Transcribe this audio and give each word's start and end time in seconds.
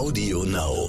Audio 0.00 0.44
Now. 0.44 0.88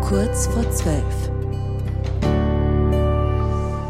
Kurz 0.00 0.48
vor 0.48 0.68
zwölf. 0.72 1.30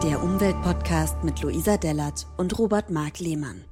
Der 0.03 0.23
Umweltpodcast 0.23 1.25
mit 1.25 1.41
Luisa 1.41 1.79
Dellert 1.79 2.27
und 2.37 2.59
Robert 2.59 2.91
Mark 2.91 3.19
Lehmann. 3.19 3.65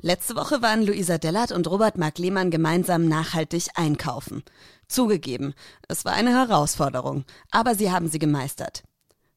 Letzte 0.00 0.34
Woche 0.34 0.60
waren 0.60 0.82
Luisa 0.82 1.18
Dellert 1.18 1.52
und 1.52 1.70
Robert 1.70 1.98
Mark 1.98 2.18
Lehmann 2.18 2.50
gemeinsam 2.50 3.06
nachhaltig 3.06 3.68
einkaufen. 3.76 4.42
Zugegeben, 4.88 5.54
es 5.86 6.04
war 6.04 6.14
eine 6.14 6.30
Herausforderung, 6.30 7.24
aber 7.52 7.76
sie 7.76 7.92
haben 7.92 8.08
sie 8.08 8.18
gemeistert. 8.18 8.82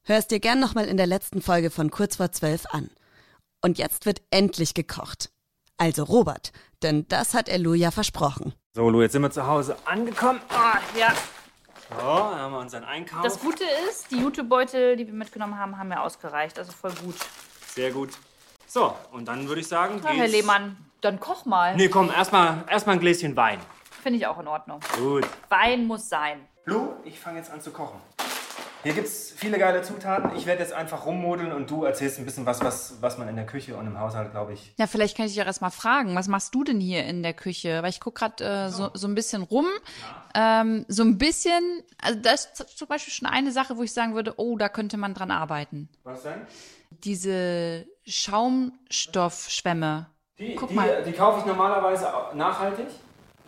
Hörst 0.01 0.31
dir 0.31 0.39
gern 0.39 0.59
nochmal 0.59 0.87
in 0.87 0.97
der 0.97 1.05
letzten 1.05 1.43
Folge 1.43 1.69
von 1.69 1.91
Kurz 1.91 2.15
vor 2.15 2.31
zwölf 2.31 2.65
an. 2.71 2.89
Und 3.61 3.77
jetzt 3.77 4.07
wird 4.07 4.23
endlich 4.31 4.73
gekocht. 4.73 5.29
Also 5.77 6.03
Robert, 6.03 6.51
denn 6.83 7.05
das 7.09 7.33
hat 7.33 7.49
er 7.49 7.57
Lou 7.57 7.73
ja 7.73 7.91
versprochen. 7.91 8.53
So, 8.73 8.89
Lu, 8.89 9.01
jetzt 9.01 9.11
sind 9.13 9.21
wir 9.21 9.31
zu 9.31 9.45
Hause 9.45 9.75
angekommen. 9.85 10.39
Ah, 10.49 10.77
ja. 10.97 11.09
So, 11.89 11.95
dann 11.97 12.39
haben 12.39 12.51
wir 12.53 12.59
unseren 12.59 12.83
Einkauf. 12.85 13.21
Das 13.23 13.39
Gute 13.39 13.63
ist, 13.89 14.09
die 14.11 14.17
Jutebeutel, 14.19 14.95
die 14.95 15.05
wir 15.05 15.13
mitgenommen 15.13 15.57
haben, 15.59 15.77
haben 15.77 15.91
ja 15.91 16.01
ausgereicht. 16.01 16.57
Also 16.57 16.71
voll 16.71 16.93
gut. 17.03 17.15
Sehr 17.67 17.91
gut. 17.91 18.11
So, 18.67 18.95
und 19.11 19.27
dann 19.27 19.47
würde 19.47 19.61
ich 19.61 19.67
sagen, 19.67 19.99
Na, 20.03 20.09
Herr 20.09 20.25
geht's- 20.25 20.31
Lehmann, 20.33 20.77
dann 21.01 21.19
koch 21.19 21.45
mal. 21.45 21.75
Nee, 21.75 21.89
komm, 21.89 22.09
erstmal 22.09 22.63
erst 22.69 22.87
mal 22.87 22.93
ein 22.93 22.99
Gläschen 22.99 23.35
Wein. 23.35 23.59
Finde 24.01 24.17
ich 24.19 24.27
auch 24.27 24.39
in 24.39 24.47
Ordnung. 24.47 24.79
Gut. 24.97 25.27
Wein 25.49 25.85
muss 25.85 26.07
sein. 26.09 26.39
Lu, 26.65 26.93
ich 27.03 27.19
fange 27.19 27.37
jetzt 27.39 27.51
an 27.51 27.61
zu 27.61 27.71
kochen. 27.71 27.99
Hier 28.85 28.93
gibt's 28.93 29.33
viele 29.35 29.57
geile 29.57 29.81
Zutaten. 29.81 30.37
Ich 30.37 30.45
werde 30.45 30.61
jetzt 30.61 30.71
einfach 30.71 31.07
rummodeln 31.07 31.51
und 31.51 31.71
du 31.71 31.85
erzählst 31.85 32.19
ein 32.19 32.25
bisschen 32.25 32.45
was, 32.45 32.61
was, 32.61 33.01
was 33.01 33.17
man 33.17 33.27
in 33.27 33.35
der 33.35 33.47
Küche 33.47 33.75
und 33.75 33.87
im 33.87 33.99
Haushalt, 33.99 34.29
glaube 34.29 34.53
ich. 34.53 34.75
Ja, 34.77 34.85
vielleicht 34.85 35.17
kann 35.17 35.25
ich 35.25 35.33
dich 35.33 35.41
auch 35.41 35.47
erstmal 35.47 35.71
fragen, 35.71 36.13
was 36.13 36.27
machst 36.27 36.53
du 36.53 36.63
denn 36.63 36.79
hier 36.79 37.03
in 37.03 37.23
der 37.23 37.33
Küche? 37.33 37.81
Weil 37.81 37.89
ich 37.89 37.99
guck 37.99 38.13
gerade 38.13 38.43
äh, 38.43 38.69
so, 38.69 38.91
so 38.93 39.07
ein 39.07 39.15
bisschen 39.15 39.41
rum. 39.41 39.65
Ähm, 40.35 40.85
so 40.87 41.01
ein 41.01 41.17
bisschen, 41.17 41.81
also 41.99 42.19
das 42.19 42.45
ist 42.45 42.77
zum 42.77 42.87
Beispiel 42.87 43.11
schon 43.11 43.27
eine 43.27 43.51
Sache, 43.51 43.75
wo 43.75 43.81
ich 43.81 43.91
sagen 43.91 44.13
würde, 44.13 44.35
oh, 44.37 44.55
da 44.55 44.69
könnte 44.69 44.97
man 44.97 45.15
dran 45.15 45.31
arbeiten. 45.31 45.89
Was 46.03 46.21
denn? 46.21 46.41
Diese 46.91 47.87
Schaumstoffschwämme. 48.05 50.11
Die, 50.37 50.53
Guck 50.53 50.69
die, 50.69 50.75
mal. 50.75 51.01
die 51.01 51.13
kaufe 51.13 51.39
ich 51.39 51.45
normalerweise 51.47 52.05
nachhaltig. 52.35 52.85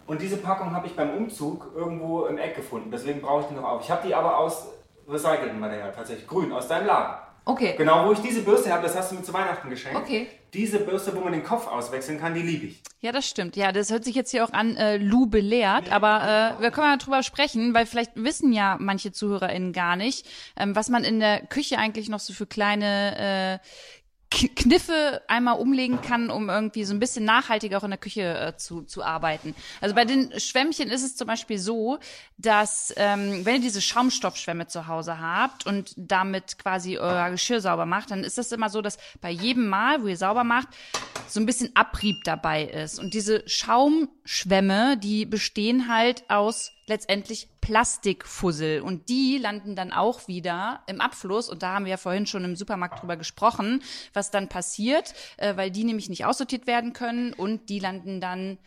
Und 0.08 0.20
diese 0.20 0.38
Packung 0.38 0.74
habe 0.74 0.88
ich 0.88 0.96
beim 0.96 1.12
Umzug 1.12 1.74
irgendwo 1.76 2.26
im 2.26 2.40
Eck 2.40 2.56
gefunden. 2.56 2.90
Deswegen 2.90 3.22
brauche 3.22 3.42
ich 3.42 3.48
die 3.50 3.54
noch 3.54 3.66
auf. 3.66 3.84
Ich 3.84 3.92
habe 3.92 4.08
die 4.08 4.16
aber 4.16 4.40
aus 4.40 4.70
recyceltem 5.08 5.60
Material, 5.60 5.92
tatsächlich 5.92 6.28
grün, 6.28 6.52
aus 6.52 6.68
deinem 6.68 6.88
Laden. 6.88 7.28
Okay. 7.48 7.76
Genau, 7.78 8.06
wo 8.06 8.12
ich 8.12 8.20
diese 8.20 8.42
Bürste 8.42 8.74
habe, 8.74 8.84
das 8.84 8.96
hast 8.96 9.12
du 9.12 9.16
mir 9.16 9.24
zu 9.24 9.34
Weihnachten 9.34 9.70
geschenkt. 9.70 9.98
Okay. 9.98 10.28
Diese 10.54 10.80
Bürste, 10.80 11.16
wo 11.16 11.22
man 11.22 11.32
den 11.32 11.44
Kopf 11.44 11.66
auswechseln 11.68 12.20
kann, 12.20 12.34
die 12.34 12.42
liebe 12.42 12.66
ich. 12.66 12.82
Ja, 13.00 13.14
das 13.14 13.28
stimmt. 13.28 13.56
Ja, 13.56 13.72
das 13.72 13.90
hört 13.90 14.04
sich 14.04 14.16
jetzt 14.16 14.32
hier 14.32 14.44
auch 14.44 14.52
an, 14.52 14.76
äh, 14.76 14.98
Lou 14.98 15.28
belehrt, 15.28 15.92
aber 15.92 16.58
äh, 16.58 16.62
wir 16.62 16.72
können 16.72 16.92
ja 16.92 16.98
drüber 16.98 17.24
sprechen, 17.24 17.74
weil 17.74 17.86
vielleicht 17.86 18.12
wissen 18.16 18.52
ja 18.52 18.76
manche 18.80 19.14
ZuhörerInnen 19.14 19.72
gar 19.72 19.96
nicht, 19.96 20.28
ähm, 20.58 20.76
was 20.76 20.90
man 20.90 21.06
in 21.06 21.20
der 21.20 21.46
Küche 21.46 21.78
eigentlich 21.78 22.10
noch 22.10 22.20
so 22.20 22.34
für 22.34 22.48
kleine 22.48 23.62
äh, 23.64 23.68
Kniffe 24.30 25.22
einmal 25.28 25.58
umlegen 25.58 26.02
kann, 26.02 26.30
um 26.30 26.50
irgendwie 26.50 26.83
so 26.83 26.94
ein 26.94 27.00
bisschen 27.00 27.23
nachhaltiger 27.23 27.78
auch 27.78 27.83
in 27.83 27.92
der 27.92 27.97
Küche 27.97 28.38
äh, 28.38 28.58
zu, 28.58 28.81
zu 28.81 29.03
arbeiten. 29.03 29.56
Also 29.80 29.95
bei 29.95 30.03
den 30.06 30.38
Schwämmchen 30.39 30.89
ist 30.89 31.03
es 31.03 31.16
zum 31.16 31.28
Beispiel 31.28 31.58
so, 31.58 31.97
dass 32.38 32.94
ähm, 32.98 33.45
wenn 33.45 33.55
ihr 33.55 33.61
diese 33.61 33.81
Schaumstoffschwämme 33.81 34.67
zu 34.67 34.88
Hause 34.88 35.20
habt 35.20 35.66
und 35.66 35.94
damit 35.95 36.59
quasi 36.59 36.98
euer 36.98 37.30
Geschirr 37.30 37.61
sauber 37.61 37.86
macht, 37.86 38.11
dann 38.11 38.23
ist 38.23 38.38
das 38.38 38.52
immer 38.52 38.70
so, 38.70 38.81
dass 38.81 38.98
bei 39.22 39.31
jedem 39.31 39.70
Mal, 39.70 40.03
wo 40.03 40.08
ihr 40.08 40.17
sauber 40.17 40.44
macht, 40.44 40.67
so 41.28 41.39
ein 41.39 41.45
bisschen 41.45 41.75
Abrieb 41.75 42.23
dabei 42.25 42.66
ist. 42.66 43.00
Und 43.00 43.14
diese 43.14 43.44
Schaumschwämme, 43.48 44.98
die 44.98 45.25
bestehen 45.25 45.88
halt 45.88 46.30
aus 46.30 46.73
letztendlich 46.88 47.50
Plastikfussel. 47.62 48.82
Und 48.82 49.10
die 49.10 49.38
landen 49.38 49.76
dann 49.76 49.92
auch 49.92 50.28
wieder 50.28 50.84
im 50.88 51.02
Abfluss. 51.02 51.50
Und 51.50 51.61
da 51.61 51.73
haben 51.73 51.86
wir 51.86 51.92
ja 51.92 51.98
vorhin 51.98 52.26
schon 52.26 52.44
im 52.44 52.56
Supermarkt 52.56 53.02
drüber 53.02 53.17
gesprochen, 53.17 53.84
was 54.14 54.32
dann 54.32 54.48
passiert, 54.48 55.14
äh, 55.38 55.56
weil 55.58 55.70
die 55.70 55.84
nämlich 55.84 56.10
nicht 56.10 56.26
aussortiert 56.26 56.66
werden 56.66 56.94
können. 56.94 57.34
Und 57.34 57.70
die 57.70 57.80
landen 57.80 58.22
dann 58.22 58.58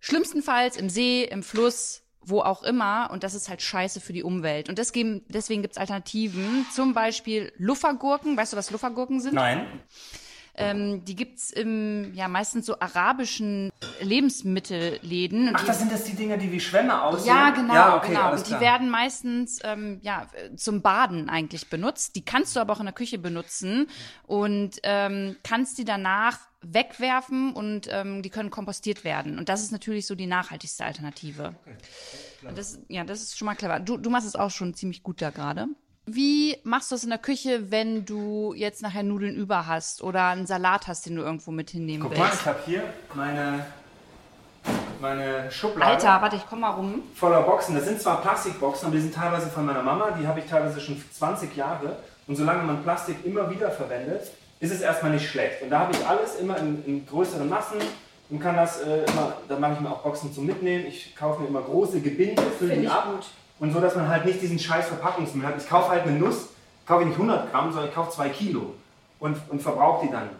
schlimmstenfalls 0.00 0.76
im 0.76 0.90
See, 0.90 1.24
im 1.24 1.42
Fluss, 1.42 2.02
wo 2.20 2.40
auch 2.40 2.64
immer. 2.64 3.10
Und 3.12 3.22
das 3.22 3.34
ist 3.34 3.48
halt 3.48 3.62
scheiße 3.62 4.00
für 4.00 4.12
die 4.12 4.24
Umwelt. 4.24 4.68
Und 4.68 4.78
deswegen, 4.78 5.24
deswegen 5.28 5.62
gibt's 5.62 5.78
Alternativen. 5.78 6.66
Zum 6.74 6.94
Beispiel 6.94 7.52
Luffergurken. 7.56 8.36
Weißt 8.36 8.52
du, 8.52 8.56
was 8.56 8.70
Luffergurken 8.70 9.20
sind? 9.20 9.34
Nein. 9.34 9.66
Ähm, 10.62 11.04
die 11.04 11.16
gibt's 11.16 11.50
im, 11.50 12.12
ja, 12.14 12.28
meistens 12.28 12.66
so 12.66 12.78
arabischen 12.78 13.70
Lebensmittelläden. 14.00 15.52
Ach, 15.54 15.64
das 15.64 15.78
sind 15.80 15.92
das 15.92 16.04
die 16.04 16.14
Dinger, 16.14 16.36
die 16.36 16.50
wie 16.52 16.60
Schwämme 16.60 17.02
aussehen? 17.02 17.26
ja, 17.34 17.50
genau, 17.50 17.74
Ja, 17.74 17.96
okay, 17.96 18.08
genau. 18.08 18.32
Und 18.32 18.40
die 18.46 18.50
klar. 18.50 18.60
werden 18.60 18.90
meistens 18.90 19.58
ähm, 19.64 19.98
ja 20.02 20.26
zum 20.56 20.82
Baden 20.82 21.28
eigentlich 21.28 21.68
benutzt. 21.68 22.16
Die 22.16 22.24
kannst 22.24 22.56
du 22.56 22.60
aber 22.60 22.72
auch 22.72 22.80
in 22.80 22.86
der 22.86 22.94
Küche 22.94 23.18
benutzen 23.18 23.88
und 24.26 24.78
ähm, 24.82 25.36
kannst 25.42 25.78
die 25.78 25.84
danach 25.84 26.38
wegwerfen 26.62 27.52
und 27.52 27.88
ähm, 27.90 28.22
die 28.22 28.30
können 28.30 28.50
kompostiert 28.50 29.04
werden. 29.04 29.38
Und 29.38 29.48
das 29.48 29.62
ist 29.62 29.72
natürlich 29.72 30.06
so 30.06 30.14
die 30.14 30.26
nachhaltigste 30.26 30.84
Alternative. 30.84 31.54
Und 32.46 32.56
das, 32.56 32.78
ja, 32.88 33.04
das 33.04 33.22
ist 33.22 33.38
schon 33.38 33.46
mal 33.46 33.54
clever. 33.56 33.80
Du, 33.80 33.96
du 33.96 34.10
machst 34.10 34.26
es 34.28 34.36
auch 34.36 34.50
schon 34.50 34.74
ziemlich 34.74 35.02
gut 35.02 35.20
da 35.20 35.30
gerade. 35.30 35.66
Wie 36.06 36.56
machst 36.64 36.90
du 36.90 36.96
es 36.96 37.04
in 37.04 37.10
der 37.10 37.18
Küche, 37.18 37.70
wenn 37.70 38.04
du 38.04 38.54
jetzt 38.54 38.82
nachher 38.82 39.04
Nudeln 39.04 39.36
über 39.36 39.66
hast 39.66 40.02
oder 40.02 40.26
einen 40.28 40.46
Salat 40.46 40.88
hast, 40.88 41.06
den 41.06 41.14
du 41.16 41.22
irgendwo 41.22 41.52
mit 41.52 41.70
hinnehmen 41.70 42.02
Guck 42.02 42.18
mal, 42.18 42.24
willst? 42.26 42.40
ich 42.40 42.46
habe 42.46 42.58
hier 42.66 42.82
meine, 43.14 43.64
meine 45.00 45.50
Schublade 45.52 45.92
Alter, 45.92 46.20
warte, 46.22 46.36
ich 46.36 46.42
komm 46.48 46.60
mal 46.60 46.70
rum. 46.70 47.02
voller 47.14 47.42
Boxen. 47.42 47.76
Das 47.76 47.84
sind 47.84 48.00
zwar 48.00 48.20
Plastikboxen, 48.20 48.86
aber 48.88 48.96
die 48.96 49.02
sind 49.02 49.14
teilweise 49.14 49.48
von 49.48 49.64
meiner 49.64 49.82
Mama. 49.82 50.10
Die 50.20 50.26
habe 50.26 50.40
ich 50.40 50.46
teilweise 50.46 50.80
schon 50.80 51.00
20 51.12 51.54
Jahre. 51.56 51.96
Und 52.26 52.34
solange 52.36 52.64
man 52.64 52.82
Plastik 52.82 53.24
immer 53.24 53.48
wieder 53.50 53.70
verwendet, 53.70 54.30
ist 54.58 54.72
es 54.72 54.80
erstmal 54.80 55.12
nicht 55.12 55.28
schlecht. 55.28 55.62
Und 55.62 55.70
da 55.70 55.80
habe 55.80 55.92
ich 55.92 56.04
alles 56.06 56.36
immer 56.36 56.56
in, 56.58 56.84
in 56.84 57.06
größeren 57.06 57.48
Massen 57.48 57.78
und 58.28 58.40
kann 58.40 58.56
das 58.56 58.80
äh, 58.80 59.04
immer, 59.04 59.34
da 59.48 59.58
mache 59.58 59.74
ich 59.74 59.80
mir 59.80 59.90
auch 59.90 60.02
Boxen 60.02 60.32
zum 60.32 60.46
Mitnehmen. 60.46 60.86
Ich 60.86 61.14
kaufe 61.14 61.42
mir 61.42 61.48
immer 61.48 61.62
große 61.62 62.00
Gebinde, 62.00 62.42
fülle 62.58 62.76
die 62.76 62.88
ab. 62.88 63.06
gut. 63.12 63.26
Und 63.58 63.72
so, 63.72 63.80
dass 63.80 63.94
man 63.94 64.08
halt 64.08 64.24
nicht 64.24 64.42
diesen 64.42 64.58
scheiß 64.58 64.88
Verpackungsmüll 64.88 65.46
hat. 65.46 65.56
Ich 65.56 65.68
kaufe 65.68 65.90
halt 65.90 66.02
eine 66.02 66.18
Nuss, 66.18 66.48
kaufe 66.86 67.02
ich 67.02 67.08
nicht 67.08 67.16
100 67.16 67.50
Gramm, 67.50 67.70
sondern 67.70 67.88
ich 67.88 67.94
kaufe 67.94 68.10
2 68.10 68.28
Kilo 68.30 68.74
und, 69.20 69.36
und 69.48 69.62
verbrauche 69.62 70.06
die 70.06 70.12
dann. 70.12 70.30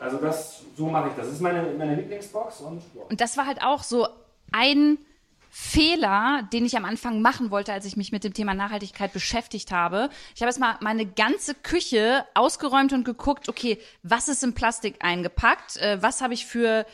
Also 0.00 0.16
das, 0.16 0.62
so 0.76 0.86
mache 0.88 1.08
ich 1.08 1.14
das. 1.14 1.26
Das 1.26 1.34
ist 1.34 1.40
meine, 1.40 1.62
meine 1.78 1.94
Lieblingsbox 1.94 2.60
und 2.60 2.82
ja. 2.94 3.02
Und 3.08 3.20
das 3.20 3.36
war 3.36 3.46
halt 3.46 3.62
auch 3.62 3.82
so 3.82 4.08
ein 4.50 4.98
Fehler, 5.54 6.48
den 6.50 6.64
ich 6.64 6.78
am 6.78 6.86
Anfang 6.86 7.20
machen 7.20 7.50
wollte, 7.50 7.74
als 7.74 7.84
ich 7.84 7.98
mich 7.98 8.10
mit 8.10 8.24
dem 8.24 8.32
Thema 8.32 8.54
Nachhaltigkeit 8.54 9.12
beschäftigt 9.12 9.70
habe. 9.70 10.08
Ich 10.34 10.40
habe 10.40 10.48
erstmal 10.48 10.76
meine 10.80 11.04
ganze 11.04 11.54
Küche 11.54 12.24
ausgeräumt 12.32 12.94
und 12.94 13.04
geguckt, 13.04 13.50
okay, 13.50 13.78
was 14.02 14.28
ist 14.28 14.42
in 14.42 14.54
Plastik 14.54 14.96
eingepackt? 15.00 15.76
Äh, 15.76 16.00
was 16.00 16.22
habe 16.22 16.32
ich 16.32 16.46
für 16.46 16.86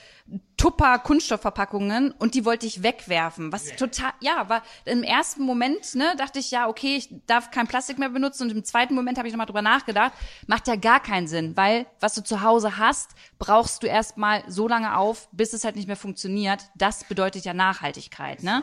Tupper 0.59 0.99
Kunststoffverpackungen 0.99 2.11
und 2.11 2.35
die 2.35 2.45
wollte 2.45 2.67
ich 2.67 2.83
wegwerfen. 2.83 3.53
Was 3.53 3.77
total, 3.77 4.13
ja, 4.21 4.49
war 4.49 4.63
im 4.85 5.03
ersten 5.03 5.43
Moment, 5.45 5.95
ne, 5.95 6.15
dachte 6.19 6.41
ich, 6.41 6.51
ja, 6.51 6.69
okay, 6.69 6.97
ich 6.97 7.09
darf 7.27 7.51
kein 7.51 7.69
Plastik 7.69 7.99
mehr 7.99 8.09
benutzen 8.09 8.43
und 8.43 8.51
im 8.51 8.65
zweiten 8.65 8.95
Moment 8.95 9.19
habe 9.19 9.29
ich 9.29 9.33
nochmal 9.33 9.47
drüber 9.47 9.63
nachgedacht, 9.63 10.13
macht 10.47 10.67
ja 10.67 10.77
gar 10.77 11.01
keinen 11.01 11.29
Sinn, 11.29 11.57
weil 11.57 11.87
was 12.01 12.15
du 12.15 12.23
zu 12.23 12.43
Hause 12.43 12.77
hast, 12.77 13.13
brauchst 13.39 13.83
du 13.83 13.87
erstmal 13.87 14.43
so 14.49 14.67
lange 14.67 14.97
auf, 14.97 15.29
bis 15.33 15.53
es 15.53 15.65
halt 15.65 15.77
nicht 15.77 15.87
mehr 15.87 15.97
funktioniert. 15.97 16.65
Das 16.75 17.05
bedeutet 17.05 17.45
ja 17.45 17.55
Nachhaltigkeit, 17.55 18.43
ne? 18.43 18.63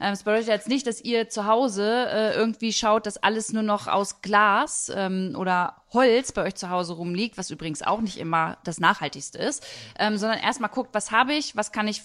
Ähm, 0.00 0.12
Es 0.12 0.22
bedeutet 0.22 0.48
jetzt 0.48 0.68
nicht, 0.68 0.86
dass 0.86 1.00
ihr 1.00 1.28
zu 1.28 1.46
Hause 1.46 2.06
äh, 2.08 2.34
irgendwie 2.34 2.72
schaut, 2.72 3.06
dass 3.06 3.16
alles 3.16 3.52
nur 3.52 3.62
noch 3.62 3.86
aus 3.88 4.22
Glas 4.22 4.90
ähm, 4.94 5.34
oder 5.36 5.76
Holz 5.92 6.32
bei 6.32 6.42
euch 6.42 6.54
zu 6.54 6.68
Hause 6.68 6.92
rumliegt, 6.92 7.38
was 7.38 7.50
übrigens 7.50 7.82
auch 7.82 8.00
nicht 8.00 8.18
immer 8.18 8.58
das 8.64 8.78
Nachhaltigste 8.78 9.38
ist, 9.38 9.66
ähm, 9.98 10.18
sondern 10.18 10.38
erstmal 10.38 10.68
guckt, 10.68 10.90
was 10.92 11.10
habe 11.10 11.32
ich, 11.32 11.56
was 11.56 11.72
kann 11.72 11.88
ich 11.88 12.02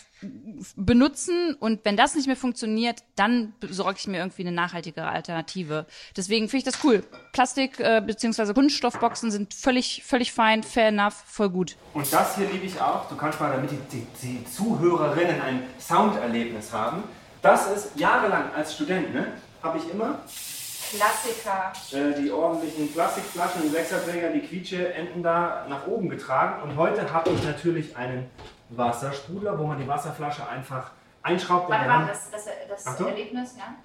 benutzen 0.77 1.53
und 1.59 1.83
wenn 1.83 1.97
das 1.97 2.15
nicht 2.15 2.27
mehr 2.27 2.38
funktioniert, 2.38 3.03
dann 3.18 3.53
besorge 3.59 3.97
ich 4.00 4.07
mir 4.07 4.19
irgendwie 4.19 4.44
eine 4.44 4.53
nachhaltigere 4.53 5.09
Alternative. 5.09 5.85
Deswegen 6.15 6.47
finde 6.47 6.59
ich 6.59 6.73
das 6.73 6.83
cool. 6.85 7.03
Plastik 7.33 7.79
äh, 7.81 8.01
bzw. 8.06 8.53
Kunststoffboxen 8.53 9.31
sind 9.31 9.53
völlig, 9.53 10.03
völlig 10.06 10.31
fein, 10.31 10.63
fair 10.63 10.88
enough, 10.88 11.15
voll 11.27 11.50
gut. 11.50 11.75
Und 11.94 12.12
das 12.12 12.38
hier 12.38 12.47
liebe 12.50 12.65
ich 12.65 12.79
auch. 12.79 13.09
Du 13.09 13.18
kannst 13.18 13.39
mal, 13.41 13.51
damit 13.51 13.71
die, 13.71 13.79
die, 13.91 14.07
die 14.21 14.45
Zuhörerinnen 14.45 15.41
ein 15.41 15.63
Sounderlebnis 15.77 16.71
haben. 16.71 17.03
Das 17.44 17.68
ist 17.68 17.90
jahrelang 18.00 18.51
als 18.56 18.74
Student, 18.74 19.13
ne, 19.13 19.34
habe 19.62 19.78
ich 19.78 19.90
immer 19.92 20.19
Klassiker. 20.95 21.74
äh, 21.92 22.13
die 22.22 22.31
ordentlichen 22.31 22.92
Plastikflaschen 22.94 23.69
Sechserträger, 23.69 24.30
die 24.30 24.40
Quietsche-Enden 24.40 25.22
da 25.24 25.66
nach 25.68 25.86
oben 25.88 26.07
getragen. 26.10 26.63
Und 26.63 26.78
heute 26.78 27.12
habe 27.12 27.30
ich 27.31 27.44
natürlich 27.44 27.98
einen 27.98 28.30
Wassersprudler, 28.69 29.60
wo 29.60 29.66
man 29.68 29.78
die 29.78 29.88
Wasserflasche 29.88 30.48
einfach 30.48 30.92
einschraubt. 31.22 31.69
Warte 31.69 31.86
dann- 31.86 32.07
das, 32.07 32.31
das, 32.31 32.45
das 32.69 32.88
Achtung. 32.88 33.10
Erlebnis, 33.10 33.56
ja? 33.57 33.75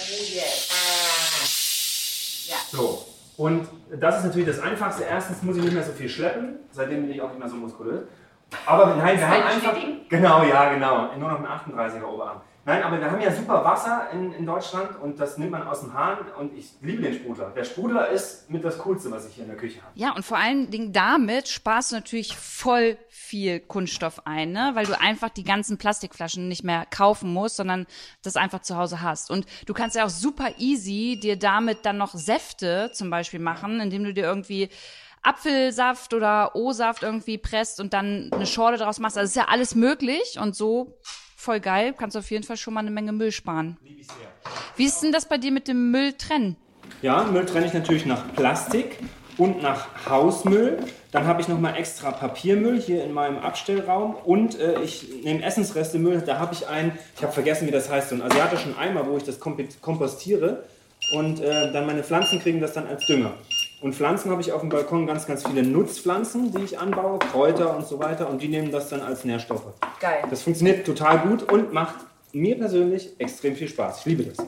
Oh 0.00 0.02
yes. 0.34 0.68
Ja. 2.48 2.56
So, 2.72 3.06
Und 3.36 3.68
das 3.90 4.18
ist 4.18 4.24
natürlich 4.24 4.48
das 4.48 4.58
Einfachste. 4.60 5.04
Erstens 5.04 5.42
muss 5.42 5.56
ich 5.56 5.62
nicht 5.62 5.74
mehr 5.74 5.84
so 5.84 5.92
viel 5.92 6.08
schleppen. 6.08 6.56
Seitdem 6.72 7.02
bin 7.02 7.12
ich 7.14 7.20
auch 7.22 7.28
nicht 7.30 7.38
mehr 7.38 7.48
so 7.48 7.54
muskulös. 7.56 8.02
Aber 8.66 8.94
nein, 8.96 9.18
wir 9.18 9.28
haben 9.28 9.42
einfach. 9.42 9.76
Genau, 10.08 10.42
ja, 10.44 10.72
genau. 10.72 11.08
Nur 11.16 11.30
noch 11.30 11.40
ein 11.40 11.46
38er 11.46 12.04
Oberarm. 12.04 12.40
Nein, 12.66 12.82
aber 12.82 12.98
wir 12.98 13.10
haben 13.10 13.20
ja 13.20 13.30
super 13.30 13.62
Wasser 13.62 14.08
in, 14.12 14.32
in 14.32 14.46
Deutschland 14.46 14.98
und 15.02 15.20
das 15.20 15.36
nimmt 15.36 15.50
man 15.50 15.66
aus 15.68 15.80
dem 15.80 15.92
Hahn 15.92 16.16
und 16.38 16.56
ich 16.56 16.70
liebe 16.80 17.02
den 17.02 17.12
Sprudler. 17.12 17.50
Der 17.54 17.64
Sprudler 17.64 18.08
ist 18.08 18.48
mit 18.48 18.64
das 18.64 18.78
Coolste, 18.78 19.10
was 19.10 19.28
ich 19.28 19.34
hier 19.34 19.44
in 19.44 19.50
der 19.50 19.58
Küche 19.58 19.82
habe. 19.82 19.92
Ja, 19.94 20.12
und 20.12 20.24
vor 20.24 20.38
allen 20.38 20.70
Dingen 20.70 20.90
damit 20.90 21.48
sparst 21.48 21.92
du 21.92 21.96
natürlich 21.96 22.34
voll 22.34 22.96
viel 23.10 23.60
Kunststoff 23.60 24.26
ein, 24.26 24.52
ne? 24.52 24.70
weil 24.72 24.86
du 24.86 24.98
einfach 24.98 25.28
die 25.28 25.44
ganzen 25.44 25.76
Plastikflaschen 25.76 26.48
nicht 26.48 26.64
mehr 26.64 26.86
kaufen 26.86 27.34
musst, 27.34 27.56
sondern 27.56 27.86
das 28.22 28.36
einfach 28.36 28.62
zu 28.62 28.76
Hause 28.78 29.02
hast. 29.02 29.30
Und 29.30 29.44
du 29.66 29.74
kannst 29.74 29.94
ja 29.94 30.06
auch 30.06 30.10
super 30.10 30.48
easy 30.56 31.18
dir 31.20 31.38
damit 31.38 31.84
dann 31.84 31.98
noch 31.98 32.14
Säfte 32.14 32.90
zum 32.94 33.10
Beispiel 33.10 33.40
machen, 33.40 33.80
indem 33.80 34.04
du 34.04 34.14
dir 34.14 34.24
irgendwie 34.24 34.70
Apfelsaft 35.24 36.14
oder 36.14 36.54
O-Saft 36.54 37.02
irgendwie 37.02 37.38
presst 37.38 37.80
und 37.80 37.92
dann 37.92 38.30
eine 38.32 38.46
Schorle 38.46 38.76
draus 38.76 39.00
machst. 39.00 39.18
Also 39.18 39.28
ist 39.28 39.36
ja 39.36 39.48
alles 39.48 39.74
möglich 39.74 40.38
und 40.40 40.54
so 40.54 40.98
voll 41.36 41.60
geil. 41.60 41.94
Kannst 41.96 42.16
auf 42.16 42.30
jeden 42.30 42.44
Fall 42.44 42.56
schon 42.56 42.74
mal 42.74 42.80
eine 42.80 42.90
Menge 42.90 43.12
Müll 43.12 43.32
sparen. 43.32 43.78
Wie 44.76 44.84
ist 44.84 45.00
denn 45.00 45.12
das 45.12 45.26
bei 45.26 45.38
dir 45.38 45.52
mit 45.52 45.68
dem 45.68 45.90
Müll 45.90 46.12
trennen? 46.12 46.56
Ja, 47.02 47.24
Müll 47.24 47.46
trenne 47.46 47.66
ich 47.66 47.72
natürlich 47.72 48.06
nach 48.06 48.32
Plastik 48.34 48.98
und 49.36 49.62
nach 49.62 49.86
Hausmüll. 50.08 50.78
Dann 51.12 51.26
habe 51.26 51.40
ich 51.40 51.48
nochmal 51.48 51.76
extra 51.76 52.10
Papiermüll 52.10 52.80
hier 52.80 53.04
in 53.04 53.12
meinem 53.12 53.38
Abstellraum 53.38 54.14
und 54.14 54.58
äh, 54.58 54.80
ich 54.82 55.08
nehme 55.22 55.42
Essensrestemüll. 55.42 56.22
Da 56.22 56.38
habe 56.38 56.54
ich 56.54 56.68
einen, 56.68 56.92
ich 57.16 57.22
habe 57.22 57.32
vergessen, 57.32 57.66
wie 57.66 57.72
das 57.72 57.90
heißt, 57.90 58.10
so 58.10 58.14
einen 58.14 58.22
asiatischen 58.22 58.76
Eimer, 58.76 59.06
wo 59.06 59.16
ich 59.16 59.24
das 59.24 59.38
kompostiere 59.40 60.64
und 61.12 61.40
äh, 61.40 61.72
dann 61.72 61.86
meine 61.86 62.02
Pflanzen 62.02 62.40
kriegen 62.40 62.60
das 62.60 62.72
dann 62.72 62.86
als 62.86 63.06
Dünger. 63.06 63.34
Und 63.84 63.94
Pflanzen 63.94 64.30
habe 64.30 64.40
ich 64.40 64.50
auf 64.50 64.62
dem 64.62 64.70
Balkon 64.70 65.06
ganz, 65.06 65.26
ganz 65.26 65.46
viele 65.46 65.62
Nutzpflanzen, 65.62 66.50
die 66.50 66.62
ich 66.62 66.78
anbaue, 66.78 67.18
Kräuter 67.18 67.76
und 67.76 67.86
so 67.86 67.98
weiter. 67.98 68.30
Und 68.30 68.40
die 68.40 68.48
nehmen 68.48 68.72
das 68.72 68.88
dann 68.88 69.02
als 69.02 69.26
Nährstoffe. 69.26 69.74
Geil. 70.00 70.22
Das 70.30 70.40
funktioniert 70.40 70.86
total 70.86 71.18
gut 71.18 71.42
und 71.52 71.74
macht 71.74 71.96
mir 72.32 72.56
persönlich 72.56 73.10
extrem 73.18 73.54
viel 73.54 73.68
Spaß. 73.68 73.98
Ich 73.98 74.06
liebe 74.06 74.22
das. 74.22 74.38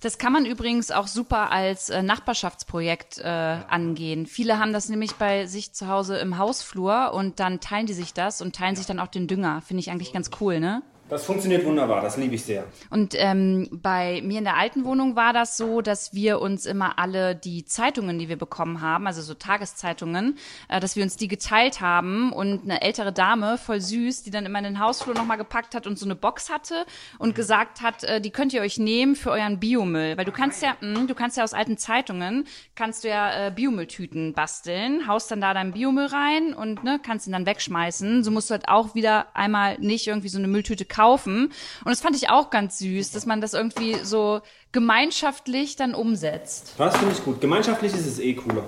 Das 0.00 0.18
kann 0.18 0.34
man 0.34 0.44
übrigens 0.44 0.90
auch 0.90 1.06
super 1.06 1.50
als 1.50 1.88
äh, 1.88 2.02
Nachbarschaftsprojekt 2.02 3.16
äh, 3.16 3.28
angehen. 3.28 4.26
Viele 4.26 4.58
haben 4.58 4.74
das 4.74 4.90
nämlich 4.90 5.12
bei 5.14 5.46
sich 5.46 5.72
zu 5.72 5.88
Hause 5.88 6.18
im 6.18 6.36
Hausflur 6.36 7.14
und 7.14 7.40
dann 7.40 7.60
teilen 7.60 7.86
die 7.86 7.94
sich 7.94 8.12
das 8.12 8.42
und 8.42 8.54
teilen 8.54 8.76
sich 8.76 8.84
dann 8.84 8.98
auch 8.98 9.08
den 9.08 9.26
Dünger. 9.26 9.62
Finde 9.62 9.80
ich 9.80 9.90
eigentlich 9.90 10.12
ganz 10.12 10.30
cool, 10.38 10.60
ne? 10.60 10.82
Das 11.12 11.26
funktioniert 11.26 11.66
wunderbar, 11.66 12.00
das 12.00 12.16
liebe 12.16 12.36
ich 12.36 12.42
sehr. 12.42 12.64
Und 12.88 13.14
ähm, 13.18 13.68
bei 13.70 14.22
mir 14.24 14.38
in 14.38 14.44
der 14.44 14.56
alten 14.56 14.86
Wohnung 14.86 15.14
war 15.14 15.34
das 15.34 15.58
so, 15.58 15.82
dass 15.82 16.14
wir 16.14 16.40
uns 16.40 16.64
immer 16.64 16.98
alle 16.98 17.36
die 17.36 17.66
Zeitungen, 17.66 18.18
die 18.18 18.30
wir 18.30 18.38
bekommen 18.38 18.80
haben, 18.80 19.06
also 19.06 19.20
so 19.20 19.34
Tageszeitungen, 19.34 20.38
äh, 20.70 20.80
dass 20.80 20.96
wir 20.96 21.02
uns 21.02 21.18
die 21.18 21.28
geteilt 21.28 21.82
haben 21.82 22.32
und 22.32 22.62
eine 22.62 22.80
ältere 22.80 23.12
Dame, 23.12 23.58
voll 23.58 23.82
süß, 23.82 24.22
die 24.22 24.30
dann 24.30 24.46
immer 24.46 24.60
in 24.60 24.64
den 24.64 24.80
Hausflur 24.80 25.14
nochmal 25.14 25.36
gepackt 25.36 25.74
hat 25.74 25.86
und 25.86 25.98
so 25.98 26.06
eine 26.06 26.14
Box 26.14 26.48
hatte 26.48 26.86
und 27.18 27.34
gesagt 27.34 27.82
hat, 27.82 28.04
äh, 28.04 28.22
die 28.22 28.30
könnt 28.30 28.54
ihr 28.54 28.62
euch 28.62 28.78
nehmen 28.78 29.14
für 29.14 29.32
euren 29.32 29.60
Biomüll. 29.60 30.16
Weil 30.16 30.24
du 30.24 30.32
kannst 30.32 30.62
ja, 30.62 30.78
mh, 30.80 31.08
du 31.08 31.14
kannst 31.14 31.36
ja 31.36 31.44
aus 31.44 31.52
alten 31.52 31.76
Zeitungen, 31.76 32.46
kannst 32.74 33.04
du 33.04 33.08
ja 33.08 33.48
äh, 33.48 33.50
Biomülltüten 33.50 34.32
basteln, 34.32 35.06
haust 35.06 35.30
dann 35.30 35.42
da 35.42 35.52
deinen 35.52 35.72
Biomüll 35.72 36.06
rein 36.06 36.54
und 36.54 36.84
ne, 36.84 36.98
kannst 37.02 37.26
ihn 37.26 37.34
dann 37.34 37.44
wegschmeißen. 37.44 38.24
So 38.24 38.30
musst 38.30 38.48
du 38.48 38.52
halt 38.52 38.68
auch 38.68 38.94
wieder 38.94 39.26
einmal 39.36 39.78
nicht 39.78 40.06
irgendwie 40.06 40.28
so 40.28 40.38
eine 40.38 40.48
Mülltüte 40.48 40.86
kaufen 40.86 41.01
kaufen. 41.06 41.46
Und 41.84 41.90
das 41.90 42.00
fand 42.00 42.14
ich 42.16 42.30
auch 42.30 42.50
ganz 42.50 42.78
süß, 42.78 43.10
dass 43.10 43.26
man 43.26 43.40
das 43.40 43.54
irgendwie 43.54 43.96
so 44.02 44.40
gemeinschaftlich 44.70 45.76
dann 45.76 45.94
umsetzt. 45.94 46.74
Das 46.78 46.96
finde 46.96 47.12
ich 47.14 47.24
gut. 47.24 47.40
Gemeinschaftlich 47.40 47.92
ist 47.92 48.06
es 48.06 48.18
eh 48.20 48.34
cooler. 48.34 48.64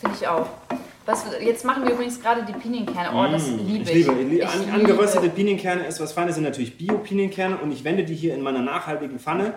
Finde 0.00 0.16
ich 0.20 0.28
auch. 0.28 0.46
Was, 1.06 1.24
jetzt 1.40 1.64
machen 1.64 1.84
wir 1.84 1.92
übrigens 1.92 2.20
gerade 2.20 2.44
die 2.44 2.52
Pinienkerne. 2.52 3.10
Oh, 3.16 3.30
das 3.30 3.46
liebe 3.48 3.84
ich. 3.90 3.96
Ich 4.00 4.06
liebe, 4.08 4.34
Ich 4.34 4.46
an, 4.46 4.60
liebe- 4.60 4.72
angeröstete 4.72 5.28
Pinienkerne 5.28 5.86
ist 5.86 6.00
was 6.00 6.12
Feines, 6.12 6.34
sind 6.34 6.42
natürlich 6.44 6.76
Bio-Pinienkerne 6.76 7.58
und 7.58 7.70
ich 7.70 7.84
wende 7.84 8.04
die 8.04 8.14
hier 8.14 8.34
in 8.34 8.42
meiner 8.42 8.60
nachhaltigen 8.60 9.20
Pfanne, 9.20 9.54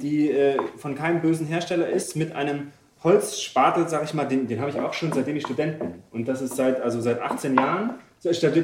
die 0.00 0.30
äh, 0.30 0.56
von 0.78 0.94
keinem 0.94 1.20
bösen 1.20 1.46
Hersteller 1.48 1.88
ist, 1.88 2.14
mit 2.14 2.32
einem 2.36 2.70
Holzspatel, 3.02 3.88
sag 3.88 4.04
ich 4.04 4.14
mal, 4.14 4.26
den, 4.26 4.46
den 4.46 4.60
habe 4.60 4.70
ich 4.70 4.78
auch 4.78 4.94
schon 4.94 5.12
seitdem 5.12 5.34
ich 5.36 5.42
Student 5.42 5.80
bin. 5.80 5.94
Und 6.12 6.28
das 6.28 6.40
ist 6.40 6.54
seit, 6.54 6.80
also 6.80 7.00
seit 7.00 7.20
18 7.20 7.56
Jahren, 7.56 7.94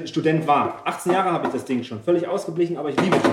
Student 0.06 0.46
war. 0.46 0.82
18 0.84 1.12
Jahre 1.12 1.32
habe 1.32 1.46
ich 1.48 1.52
das 1.52 1.64
Ding 1.64 1.82
schon, 1.82 2.00
völlig 2.02 2.26
ausgeblichen, 2.28 2.76
aber 2.76 2.90
ich 2.90 3.00
liebe 3.00 3.16
den. 3.18 3.32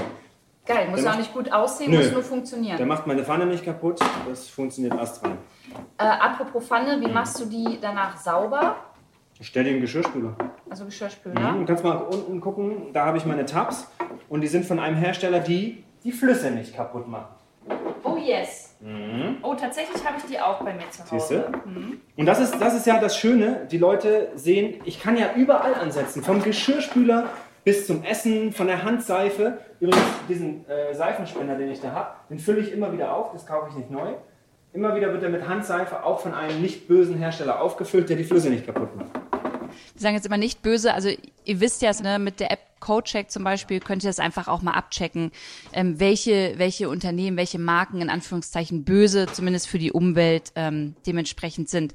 Geil, 0.66 0.88
muss 0.90 1.02
Der 1.02 1.12
auch 1.12 1.16
macht- 1.16 1.20
nicht 1.20 1.34
gut 1.34 1.52
aussehen, 1.54 1.92
Nö. 1.92 1.98
muss 2.00 2.12
nur 2.12 2.24
funktionieren. 2.24 2.78
Der 2.78 2.88
macht 2.88 3.06
meine 3.06 3.24
Pfanne 3.24 3.46
nicht 3.46 3.64
kaputt, 3.64 4.00
das 4.28 4.48
funktioniert 4.50 4.94
astrein. 4.94 5.38
Äh, 6.00 6.04
apropos 6.06 6.66
Pfanne, 6.66 7.00
wie 7.02 7.12
machst 7.12 7.40
du 7.40 7.46
die 7.46 7.78
danach 7.80 8.18
sauber? 8.18 8.76
Ich 9.40 9.48
stelle 9.48 9.70
den 9.70 9.82
Geschirrspüler. 9.82 10.34
Also 10.70 10.86
Geschirrspüler. 10.86 11.54
Du 11.60 11.66
kannst 11.66 11.84
mal 11.84 11.98
unten 11.98 12.40
gucken, 12.42 12.92
da 12.94 13.06
habe 13.06 13.18
ich 13.20 13.26
meine 13.26 13.46
Tabs 13.46 13.88
und 14.30 14.42
die 14.42 14.48
sind 14.48 14.66
von 14.66 14.80
einem 14.80 14.96
Hersteller, 14.96 15.40
die 15.42 15.84
die 16.04 16.12
Flüsse 16.12 16.50
nicht 16.50 16.76
kaputt 16.76 17.08
machen. 17.08 17.28
Oh 18.04 18.18
yes. 18.18 18.65
Oh, 19.42 19.56
tatsächlich 19.56 20.06
habe 20.06 20.18
ich 20.18 20.26
die 20.26 20.40
auch 20.40 20.60
bei 20.64 20.74
mir 20.74 20.90
zu 20.92 21.02
Mhm. 21.02 21.20
Siehst 21.20 21.32
du? 21.32 21.36
Hause. 21.38 21.54
Und 22.18 22.26
das 22.26 22.40
ist, 22.40 22.60
das 22.60 22.76
ist 22.76 22.86
ja 22.86 23.00
das 23.00 23.18
Schöne, 23.18 23.68
die 23.72 23.78
Leute 23.78 24.30
sehen, 24.36 24.82
ich 24.86 25.02
kann 25.02 25.18
ja 25.18 25.30
überall 25.36 25.74
ansetzen, 25.76 26.24
vom 26.24 26.42
Geschirrspüler 26.44 27.26
bis 27.64 27.88
zum 27.88 28.04
Essen, 28.04 28.52
von 28.52 28.68
der 28.68 28.84
Handseife. 28.84 29.58
Übrigens, 29.80 30.06
diesen 30.30 30.70
äh, 30.70 30.94
Seifenspender, 30.94 31.56
den 31.56 31.72
ich 31.72 31.82
da 31.82 31.92
habe, 31.94 32.10
den 32.30 32.38
fülle 32.40 32.60
ich 32.60 32.72
immer 32.72 32.92
wieder 32.94 33.16
auf, 33.16 33.32
das 33.32 33.46
kaufe 33.46 33.70
ich 33.72 33.76
nicht 33.76 33.90
neu. 33.92 34.14
Immer 34.74 34.96
wieder 34.96 35.12
wird 35.14 35.24
er 35.24 35.30
mit 35.30 35.48
Handseife 35.48 36.04
auch 36.04 36.20
von 36.20 36.34
einem 36.34 36.62
nicht 36.62 36.88
bösen 36.88 37.18
Hersteller 37.18 37.62
aufgefüllt, 37.62 38.10
der 38.10 38.18
die 38.18 38.26
Flüsse 38.26 38.50
nicht 38.50 38.66
kaputt 38.66 38.96
macht. 38.96 39.08
Die 39.96 40.02
sagen 40.02 40.16
jetzt 40.16 40.26
immer 40.26 40.38
nicht 40.38 40.62
böse, 40.62 40.94
also 40.94 41.10
ihr 41.46 41.60
wisst 41.60 41.82
ja, 41.82 41.92
ne, 42.02 42.20
mit 42.20 42.40
der 42.40 42.52
App 42.52 42.60
Codecheck 42.86 43.32
zum 43.32 43.44
Beispiel 43.44 43.80
könnt 43.80 44.04
ihr 44.04 44.10
das 44.10 44.20
einfach 44.20 44.48
auch 44.48 44.62
mal 44.62 44.74
abchecken, 44.74 45.32
ähm, 45.74 46.00
welche, 46.00 46.54
welche 46.58 46.88
Unternehmen, 46.88 47.36
welche 47.36 47.58
Marken 47.58 48.00
in 48.02 48.10
Anführungszeichen 48.10 48.84
böse, 48.84 49.26
zumindest 49.32 49.68
für 49.68 49.80
die 49.80 49.92
Umwelt, 49.92 50.52
ähm, 50.56 50.96
dementsprechend 51.08 51.68
sind. 51.70 51.94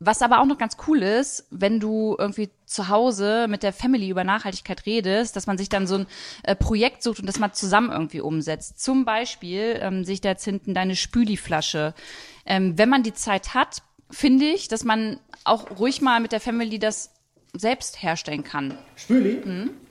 Was 0.00 0.20
aber 0.20 0.40
auch 0.40 0.46
noch 0.46 0.58
ganz 0.58 0.76
cool 0.88 1.02
ist, 1.02 1.46
wenn 1.50 1.78
du 1.78 2.16
irgendwie 2.18 2.50
zu 2.66 2.88
Hause 2.88 3.46
mit 3.48 3.62
der 3.62 3.72
Family 3.72 4.08
über 4.08 4.24
Nachhaltigkeit 4.24 4.84
redest, 4.84 5.36
dass 5.36 5.46
man 5.46 5.58
sich 5.58 5.68
dann 5.68 5.86
so 5.86 5.96
ein 5.96 6.06
äh, 6.42 6.56
Projekt 6.56 7.04
sucht 7.04 7.20
und 7.20 7.26
das 7.26 7.38
mal 7.38 7.52
zusammen 7.52 7.92
irgendwie 7.92 8.20
umsetzt. 8.20 8.82
Zum 8.82 9.04
Beispiel 9.04 9.78
ähm, 9.80 10.04
sehe 10.04 10.14
ich 10.14 10.20
da 10.20 10.30
jetzt 10.30 10.44
hinten 10.44 10.74
deine 10.74 10.96
Spüliflasche. 10.96 11.94
Ähm, 12.44 12.76
wenn 12.78 12.88
man 12.88 13.04
die 13.04 13.14
Zeit 13.14 13.54
hat, 13.54 13.82
finde 14.10 14.46
ich, 14.46 14.66
dass 14.66 14.82
man 14.82 15.20
auch 15.44 15.78
ruhig 15.78 16.00
mal 16.00 16.20
mit 16.20 16.32
der 16.32 16.40
Family 16.40 16.80
das 16.80 17.12
selbst 17.56 18.02
herstellen 18.02 18.44
kann. 18.44 18.78
Spüli? 18.96 19.42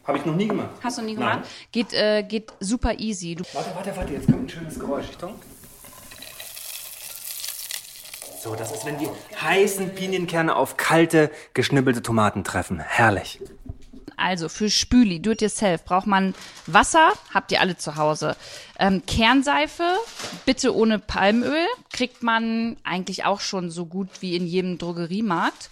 Habe 0.06 0.18
ich 0.18 0.25
noch 0.25 0.36
nie 0.36 0.48
gemacht. 0.48 0.70
Hast 0.84 0.98
du 0.98 1.03
nie 1.03 1.13
Nein. 1.13 1.34
gemacht? 1.38 1.50
Geht, 1.72 1.94
äh, 1.94 2.24
geht 2.24 2.51
super 2.60 2.98
easy. 3.00 3.36
Du, 3.36 3.44
Warte, 3.53 3.70
warte, 3.75 3.96
warte, 3.96 4.13
jetzt 4.13 4.25
kommt 4.25 4.46
ein 4.46 4.50
schönes 4.50 4.80
Geräusch. 4.80 5.06
Achtung. 5.12 5.36
So, 8.44 8.56
das 8.56 8.72
ist, 8.72 8.86
wenn 8.86 8.98
die 8.98 9.08
heißen 9.39 9.94
Pinienkerne 9.94 10.56
auf 10.56 10.75
kalte, 10.75 11.30
geschnibbelte 11.53 12.01
Tomaten 12.01 12.44
treffen. 12.44 12.80
Herrlich. 12.80 13.39
also 14.18 14.50
für 14.50 14.70
Spüli, 14.72 15.20
do 15.20 15.32
it 15.32 15.41
yourself, 15.41 15.84
braucht 15.86 16.08
man 16.08 16.34
Wasser, 16.65 17.13
habt 17.34 17.51
ihr 17.51 17.62
alle 17.62 17.77
zu 17.77 17.96
Hause. 17.98 18.36
Ähm, 18.80 19.03
Kernseife, 19.06 19.84
bitte 20.46 20.75
ohne 20.75 20.98
Palmöl, 20.98 21.68
kriegt 21.94 22.24
man 22.24 22.77
eigentlich 22.84 23.25
auch 23.25 23.41
schon 23.41 23.70
so 23.70 23.86
gut 23.86 24.10
wie 24.22 24.36
in 24.36 24.48
jedem 24.48 24.80
Drogeriemarkt. 24.80 25.70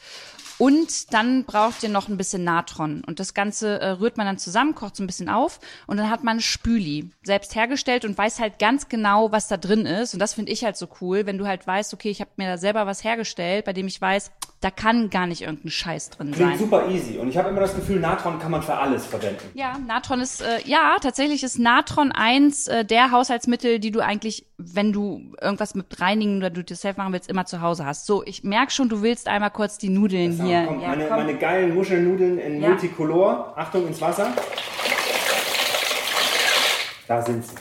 Und 0.59 1.13
dann 1.13 1.45
braucht 1.45 1.83
ihr 1.83 1.89
noch 1.89 2.09
ein 2.09 2.17
bisschen 2.17 2.43
Natron. 2.43 3.01
Und 3.05 3.21
das 3.21 3.33
Ganze 3.33 3.79
äh, 3.79 3.91
rührt 3.91 4.17
man 4.17 4.25
dann 4.25 4.37
zusammen, 4.37 4.75
kocht 4.75 4.97
so 4.97 5.03
ein 5.03 5.07
bisschen 5.07 5.29
auf 5.29 5.61
und 5.87 5.95
dann 5.95 6.09
hat 6.09 6.25
man 6.25 6.41
Spüli 6.41 7.09
selbst 7.23 7.55
hergestellt 7.55 8.03
und 8.03 8.17
weiß 8.17 8.41
halt 8.41 8.59
ganz 8.59 8.89
genau, 8.89 9.31
was 9.31 9.47
da 9.47 9.55
drin 9.55 9.85
ist. 9.85 10.13
Und 10.13 10.19
das 10.19 10.33
finde 10.33 10.51
ich 10.51 10.65
halt 10.65 10.75
so 10.75 10.89
cool, 10.99 11.25
wenn 11.25 11.37
du 11.37 11.47
halt 11.47 11.65
weißt, 11.65 11.93
okay, 11.93 12.09
ich 12.09 12.19
habe 12.19 12.31
mir 12.35 12.49
da 12.49 12.57
selber 12.57 12.85
was 12.85 13.05
hergestellt, 13.05 13.63
bei 13.63 13.71
dem 13.71 13.87
ich 13.87 14.01
weiß, 14.01 14.31
da 14.61 14.69
kann 14.71 15.09
gar 15.09 15.25
nicht 15.25 15.41
irgendein 15.41 15.69
Scheiß 15.69 16.09
drin 16.09 16.31
Klingt 16.31 16.49
sein. 16.51 16.59
super 16.59 16.89
easy. 16.89 17.17
Und 17.17 17.29
ich 17.29 17.37
habe 17.37 17.47
immer 17.49 17.61
das 17.61 17.75
Gefühl, 17.75 17.99
Natron 18.01 18.39
kann 18.39 18.51
man 18.51 18.61
für 18.61 18.75
alles 18.75 19.05
verwenden. 19.05 19.39
Ja, 19.53 19.77
Natron 19.87 20.19
ist, 20.19 20.41
äh, 20.41 20.59
ja, 20.65 20.97
tatsächlich 21.01 21.43
ist 21.43 21.59
Natron 21.59 22.11
eins 22.11 22.67
äh, 22.67 22.83
der 22.83 23.11
Haushaltsmittel, 23.11 23.79
die 23.79 23.91
du 23.91 24.01
eigentlich, 24.01 24.45
wenn 24.57 24.91
du 24.91 25.31
irgendwas 25.41 25.75
mit 25.75 26.01
reinigen 26.01 26.37
oder 26.39 26.49
du 26.49 26.61
dir 26.63 26.75
selber 26.75 27.03
machen 27.03 27.13
willst, 27.13 27.29
immer 27.29 27.45
zu 27.45 27.61
Hause 27.61 27.85
hast. 27.85 28.05
So, 28.05 28.21
ich 28.25 28.43
merk 28.43 28.73
schon, 28.73 28.89
du 28.89 29.01
willst 29.01 29.29
einmal 29.29 29.51
kurz 29.51 29.77
die 29.77 29.87
Nudeln 29.89 30.35
So, 30.35 30.43
hier. 30.43 30.65
komm, 30.67 30.81
ja, 30.81 30.89
meine, 30.89 31.05
komm. 31.07 31.17
meine 31.17 31.37
geilen 31.37 31.73
Muschelnudeln 31.73 32.37
in 32.37 32.61
Ja. 32.61 32.69
Multicolor. 32.69 33.53
Achtung 33.55 33.87
ins 33.87 34.01
Wasser. 34.01 34.27
Da 37.07 37.21
sind 37.21 37.45
sie. 37.45 37.55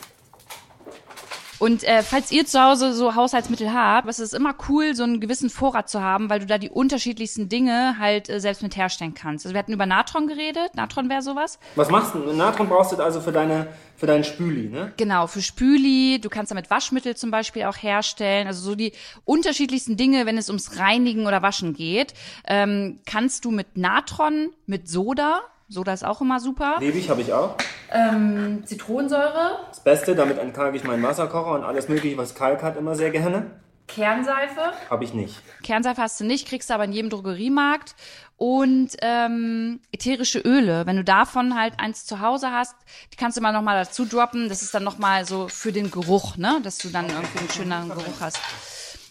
Und 1.59 1.83
äh, 1.83 2.03
falls 2.03 2.31
ihr 2.31 2.45
zu 2.45 2.61
Hause 2.61 2.93
so 2.93 3.15
Haushaltsmittel 3.15 3.73
habt, 3.73 4.07
es 4.07 4.19
ist 4.19 4.33
immer 4.33 4.55
cool, 4.69 4.95
so 4.95 5.03
einen 5.03 5.19
gewissen 5.19 5.49
Vorrat 5.49 5.89
zu 5.89 6.01
haben, 6.01 6.29
weil 6.29 6.39
du 6.39 6.45
da 6.45 6.57
die 6.57 6.69
unterschiedlichsten 6.69 7.49
Dinge 7.49 7.97
halt 7.99 8.29
äh, 8.29 8.39
selbst 8.39 8.63
mit 8.63 8.77
herstellen 8.77 9.13
kannst. 9.13 9.45
Also 9.45 9.53
wir 9.53 9.59
hatten 9.59 9.73
über 9.73 9.85
Natron 9.85 10.27
geredet. 10.27 10.73
Natron 10.75 11.09
wäre 11.09 11.21
sowas. 11.21 11.59
Was 11.75 11.89
machst 11.89 12.15
du? 12.15 12.19
Natron 12.33 12.69
brauchst 12.69 12.93
du 12.93 13.03
also 13.03 13.21
für 13.21 13.31
deine 13.31 13.67
für 13.99 14.07
deinen 14.07 14.23
Spüli, 14.23 14.69
ne? 14.69 14.93
Genau, 14.95 15.27
für 15.27 15.41
Spüli. 15.41 16.19
Du 16.21 16.29
kannst 16.29 16.51
damit 16.51 16.69
Waschmittel 16.69 17.17
zum 17.17 17.31
Beispiel 17.31 17.65
auch 17.65 17.75
herstellen. 17.75 18.47
Also 18.47 18.61
so 18.61 18.75
die 18.75 18.93
unterschiedlichsten 19.25 19.97
Dinge, 19.97 20.25
wenn 20.25 20.37
es 20.37 20.47
ums 20.47 20.77
Reinigen 20.77 21.27
oder 21.27 21.41
Waschen 21.41 21.73
geht, 21.73 22.13
ähm, 22.47 22.99
kannst 23.05 23.43
du 23.43 23.51
mit 23.51 23.75
Natron, 23.75 24.51
mit 24.65 24.87
Soda. 24.87 25.41
Soda 25.69 25.93
ist 25.93 26.03
auch 26.03 26.19
immer 26.19 26.39
super. 26.39 26.77
Lebig 26.79 27.09
habe 27.11 27.21
ich 27.21 27.31
auch. 27.31 27.55
Ähm, 27.91 28.63
Zitronensäure, 28.65 29.59
Das 29.69 29.79
Beste, 29.81 30.15
damit 30.15 30.39
entkalke 30.39 30.75
ich 30.75 30.83
meinen 30.83 31.03
Wasserkocher 31.03 31.51
und 31.51 31.63
alles 31.63 31.87
mögliche, 31.87 32.17
was 32.17 32.33
Kalk 32.33 32.63
hat, 32.63 32.75
immer 32.75 32.95
sehr 32.95 33.11
gerne. 33.11 33.51
Kernseife. 33.87 34.73
Habe 34.89 35.03
ich 35.03 35.13
nicht. 35.13 35.35
Kernseife 35.63 36.01
hast 36.01 36.19
du 36.19 36.23
nicht, 36.23 36.47
kriegst 36.47 36.69
du 36.69 36.73
aber 36.73 36.85
in 36.85 36.91
jedem 36.91 37.09
Drogeriemarkt. 37.09 37.95
Und 38.37 38.95
ähm, 39.01 39.79
ätherische 39.91 40.39
Öle, 40.39 40.85
wenn 40.85 40.95
du 40.95 41.03
davon 41.03 41.59
halt 41.59 41.73
eins 41.79 42.05
zu 42.05 42.19
Hause 42.19 42.51
hast, 42.51 42.75
die 43.11 43.17
kannst 43.17 43.37
du 43.37 43.41
mal 43.41 43.51
nochmal 43.51 43.83
dazu 43.83 44.05
droppen. 44.05 44.47
Das 44.47 44.61
ist 44.61 44.73
dann 44.73 44.83
nochmal 44.83 45.25
so 45.25 45.49
für 45.49 45.71
den 45.71 45.91
Geruch, 45.91 46.37
ne? 46.37 46.59
Dass 46.63 46.77
du 46.77 46.89
dann 46.89 47.09
irgendwie 47.09 47.39
einen 47.39 47.49
schöneren 47.49 47.89
Geruch 47.89 48.21
hast. 48.21 48.39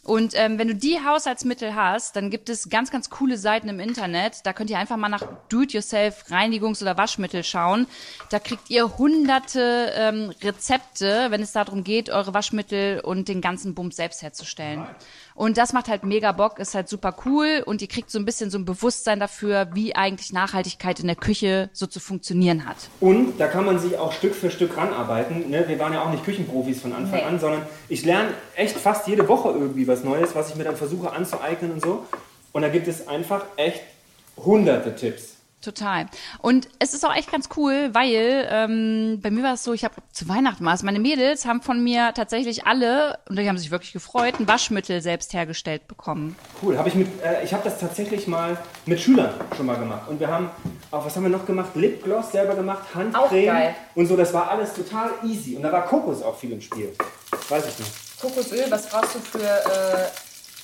Und 0.09 0.33
ähm, 0.37 0.59
wenn 0.59 0.69
du 0.69 0.75
die 0.75 1.05
Haushaltsmittel 1.05 1.75
hast, 1.75 2.17
dann 2.17 2.31
gibt 2.31 2.49
es 2.49 2.71
ganz, 2.71 2.91
ganz 2.91 3.11
coole 3.11 3.37
Seiten 3.37 3.69
im 3.69 3.79
Internet. 3.79 4.41
Da 4.45 4.55
könnt 4.55 4.71
ihr 4.71 4.79
einfach 4.79 4.97
mal 4.97 5.11
nach 5.11 5.23
Do-it-yourself 5.51 6.25
Reinigungs- 6.31 6.81
oder 6.81 6.97
Waschmittel 6.97 7.45
schauen. 7.45 7.87
Da 8.31 8.39
kriegt 8.39 8.71
ihr 8.71 8.97
hunderte 8.97 9.93
ähm, 9.95 10.33
Rezepte, 10.43 11.27
wenn 11.29 11.43
es 11.43 11.53
darum 11.53 11.85
geht, 11.85 12.09
eure 12.09 12.33
Waschmittel 12.33 13.01
und 13.01 13.29
den 13.29 13.43
ganzen 13.43 13.75
Bums 13.75 13.97
selbst 13.97 14.23
herzustellen. 14.23 14.87
Und 15.39 15.57
das 15.57 15.73
macht 15.73 15.87
halt 15.87 16.03
mega 16.03 16.33
Bock, 16.33 16.59
ist 16.59 16.75
halt 16.75 16.89
super 16.89 17.15
cool 17.25 17.63
und 17.65 17.81
ihr 17.81 17.87
kriegt 17.87 18.11
so 18.11 18.19
ein 18.19 18.25
bisschen 18.25 18.51
so 18.51 18.59
ein 18.59 18.65
Bewusstsein 18.65 19.21
dafür, 19.21 19.69
wie 19.73 19.95
eigentlich 19.95 20.33
Nachhaltigkeit 20.33 20.99
in 20.99 21.07
der 21.07 21.15
Küche 21.15 21.71
so 21.73 21.87
zu 21.87 22.01
funktionieren 22.01 22.67
hat. 22.67 22.77
Und 22.99 23.39
da 23.39 23.47
kann 23.47 23.65
man 23.65 23.79
sich 23.79 23.97
auch 23.99 24.13
Stück 24.13 24.35
für 24.35 24.51
Stück 24.51 24.77
ranarbeiten. 24.77 25.49
Ne? 25.49 25.63
Wir 25.69 25.79
waren 25.79 25.93
ja 25.93 26.03
auch 26.03 26.11
nicht 26.11 26.25
Küchenprofis 26.25 26.81
von 26.81 26.93
Anfang 26.93 27.21
Nee. 27.21 27.25
an, 27.25 27.39
sondern 27.39 27.63
ich 27.89 28.05
lerne 28.05 28.31
echt 28.57 28.77
fast 28.77 29.07
jede 29.07 29.29
Woche 29.29 29.51
irgendwie 29.51 29.87
was 29.87 30.03
Neues, 30.03 30.35
was 30.35 30.51
ich 30.51 30.57
mir 30.57 30.65
dann 30.65 30.77
versuche 30.77 31.13
anzueignen 31.13 31.71
und 31.71 31.83
so. 31.85 32.05
Und 32.51 32.63
da 32.63 32.69
gibt 32.69 32.89
es 32.89 33.07
einfach 33.07 33.45
echt 33.55 33.83
hunderte 34.37 34.97
Tipps. 34.97 35.37
Total. 35.61 36.07
Und 36.41 36.69
es 36.79 36.95
ist 36.95 37.05
auch 37.05 37.15
echt 37.15 37.33
ganz 37.33 37.49
cool, 37.57 37.91
weil 37.93 38.47
ähm, 38.49 39.19
bei 39.21 39.33
mir 39.33 39.43
war 39.43 39.55
es 39.55 39.65
so, 39.65 39.73
ich 39.73 39.83
habe 39.85 39.95
zu 40.13 40.29
Weihnachten 40.29 40.65
war 40.65 40.75
es, 40.75 40.85
meine 40.85 41.01
Mädels 41.01 41.47
haben 41.47 41.63
von 41.63 41.83
mir 41.83 42.13
tatsächlich 42.15 42.65
alle, 42.67 43.19
und 43.29 43.37
die 43.37 43.49
haben 43.49 43.59
sich 43.59 43.73
wirklich 43.73 43.93
gefreut, 43.93 44.35
ein 44.39 44.47
Waschmittel 44.47 45.01
selbst 45.01 45.35
hergestellt 45.35 45.89
bekommen. 45.89 46.37
Cool. 46.63 46.79
Habe 46.79 46.89
ich 46.89 46.95
mit, 46.95 47.09
äh, 47.25 47.43
ich 47.43 47.53
habe 47.53 47.65
das 47.65 47.81
tatsächlich 47.81 48.29
mal 48.29 48.57
mit 48.87 49.01
Schülern 49.01 49.35
schon 49.57 49.67
mal 49.67 49.77
gemacht. 49.77 50.03
Und 50.09 50.21
wir 50.21 50.29
haben, 50.29 50.49
auch 50.93 51.05
was 51.05 51.17
haben 51.17 51.25
wir 51.25 51.31
noch 51.31 51.45
gemacht? 51.45 51.75
Lipgloss 51.75 52.31
selber 52.31 52.55
gemacht, 52.55 52.95
Handcreme 52.95 53.25
Auch 53.25 53.31
geil. 53.31 53.75
und 53.97 54.07
so. 54.07 54.17
Das 54.17 54.33
war 54.33 54.49
alles 54.51 54.75
total 54.75 55.11
easy. 55.25 55.57
Und 55.57 55.63
da 55.63 55.73
war 55.73 55.87
Kokos 55.87 56.23
auch 56.23 56.37
viel 56.39 56.53
im 56.53 56.61
Spiel. 56.61 56.95
Weiß 57.49 57.67
ich 57.67 57.79
nicht. 57.81 58.21
Kokosöl, 58.21 58.67
was 58.71 58.89
brauchst 58.89 59.17
du 59.17 59.19
für 59.19 59.43
äh, 59.43 60.07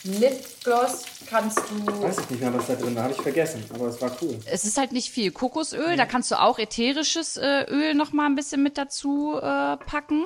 Lipgloss? 0.04 1.04
Kannst 1.28 1.58
du 1.58 2.02
Weiß 2.02 2.18
ich 2.18 2.30
nicht 2.30 2.40
mehr, 2.40 2.52
was 2.52 2.66
da 2.66 2.75
drin 2.75 2.94
war. 2.94 3.04
Habe 3.04 3.14
ich 3.14 3.20
vergessen. 3.20 3.64
Aber 3.73 3.87
es 3.87 4.00
war 4.00 4.12
cool. 4.20 4.38
Es 4.44 4.64
ist 4.64 4.76
halt 4.76 4.92
nicht 4.92 5.11
viel 5.11 5.32
Kokosöl, 5.32 5.96
da 5.96 6.04
kannst 6.04 6.30
du 6.30 6.40
auch 6.40 6.58
ätherisches 6.58 7.37
äh, 7.37 7.64
Öl 7.68 7.94
noch 7.94 8.12
mal 8.12 8.26
ein 8.26 8.34
bisschen 8.34 8.62
mit 8.62 8.76
dazu 8.76 9.37
äh, 9.37 9.76
packen. 9.78 10.25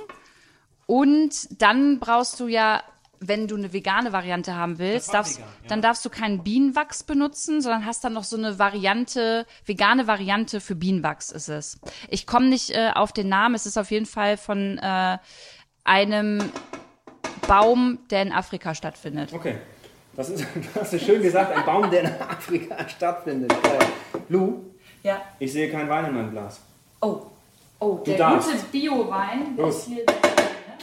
Und 0.86 1.60
dann 1.62 2.00
brauchst 2.00 2.40
du 2.40 2.48
ja, 2.48 2.82
wenn 3.20 3.46
du 3.46 3.56
eine 3.56 3.72
vegane 3.72 4.12
Variante 4.12 4.56
haben 4.56 4.78
willst, 4.78 5.14
darfst, 5.14 5.38
vegan, 5.38 5.50
ja. 5.62 5.68
dann 5.68 5.82
darfst 5.82 6.04
du 6.04 6.10
keinen 6.10 6.42
Bienenwachs 6.42 7.04
benutzen, 7.04 7.60
sondern 7.60 7.86
hast 7.86 8.02
dann 8.02 8.14
noch 8.14 8.24
so 8.24 8.36
eine 8.36 8.58
Variante, 8.58 9.46
vegane 9.64 10.06
Variante 10.06 10.60
für 10.60 10.74
Bienenwachs 10.74 11.30
ist 11.30 11.48
es. 11.48 11.78
Ich 12.08 12.26
komme 12.26 12.48
nicht 12.48 12.70
äh, 12.70 12.90
auf 12.94 13.12
den 13.12 13.28
Namen, 13.28 13.54
es 13.54 13.66
ist 13.66 13.76
auf 13.76 13.90
jeden 13.90 14.06
Fall 14.06 14.36
von 14.36 14.78
äh, 14.78 15.18
einem 15.84 16.52
Baum, 17.46 17.98
der 18.10 18.22
in 18.22 18.32
Afrika 18.32 18.74
stattfindet. 18.74 19.32
Okay. 19.32 19.56
Das 20.16 20.30
ist, 20.30 20.44
das 20.74 20.82
hast 20.82 20.92
du 20.94 20.98
schön 20.98 21.22
gesagt. 21.22 21.56
Ein 21.56 21.64
Baum, 21.64 21.90
der 21.90 22.00
in 22.02 22.06
Afrika 22.20 22.88
stattfindet. 22.88 23.52
Äh, 23.52 23.84
Lou, 24.28 24.64
Ja. 25.02 25.22
ich 25.38 25.52
sehe 25.52 25.70
keinen 25.70 25.88
Wein 25.88 26.06
in 26.06 26.14
meinem 26.14 26.30
Glas. 26.30 26.60
Oh. 27.00 27.22
Oh, 27.80 27.98
der 28.04 28.18
darfst. 28.18 28.50
gute 28.50 28.64
Bio-Wein. 28.72 29.54
Los. 29.56 29.84
Hier, 29.86 30.04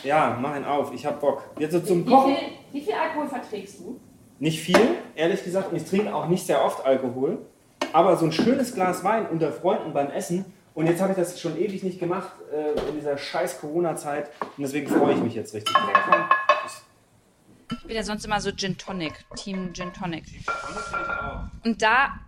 Ja, 0.03 0.37
mach 0.39 0.55
ihn 0.55 0.63
auf. 0.63 0.93
Ich 0.93 1.05
hab 1.05 1.19
Bock. 1.19 1.43
Jetzt 1.59 1.73
so 1.73 1.79
zum 1.81 2.05
wie, 2.05 2.09
Kochen. 2.09 2.35
viel, 2.35 2.47
wie 2.71 2.81
viel 2.81 2.93
Alkohol 2.93 3.27
verträgst 3.27 3.79
du? 3.79 3.99
Nicht 4.39 4.61
viel, 4.61 4.79
ehrlich 5.15 5.43
gesagt. 5.43 5.71
Und 5.71 5.77
ich 5.77 5.85
trinke 5.85 6.13
auch 6.15 6.27
nicht 6.27 6.45
sehr 6.45 6.63
oft 6.63 6.85
Alkohol. 6.85 7.39
Aber 7.91 8.15
so 8.17 8.25
ein 8.25 8.31
schönes 8.31 8.73
Glas 8.73 9.03
Wein 9.03 9.27
unter 9.27 9.51
Freunden 9.51 9.91
beim 9.93 10.09
Essen. 10.09 10.45
Und 10.75 10.87
jetzt 10.87 11.01
habe 11.01 11.13
ich 11.13 11.17
das 11.17 11.39
schon 11.39 11.57
ewig 11.57 11.83
nicht 11.83 11.99
gemacht 11.99 12.33
äh, 12.53 12.89
in 12.89 12.95
dieser 12.95 13.17
scheiß 13.17 13.59
Corona-Zeit. 13.61 14.29
Und 14.41 14.63
deswegen 14.63 14.87
freue 14.87 15.15
ich 15.15 15.21
mich 15.21 15.33
jetzt 15.33 15.53
richtig 15.53 15.73
drauf. 15.73 16.29
Ich 17.71 17.87
bin 17.87 17.95
ja 17.95 18.03
sonst 18.03 18.25
immer 18.25 18.41
so 18.41 18.51
Gin 18.51 18.77
Tonic, 18.77 19.13
Team 19.35 19.73
Gin 19.73 19.93
Tonic. 19.93 20.25
Und 21.63 21.81
da 21.81 22.19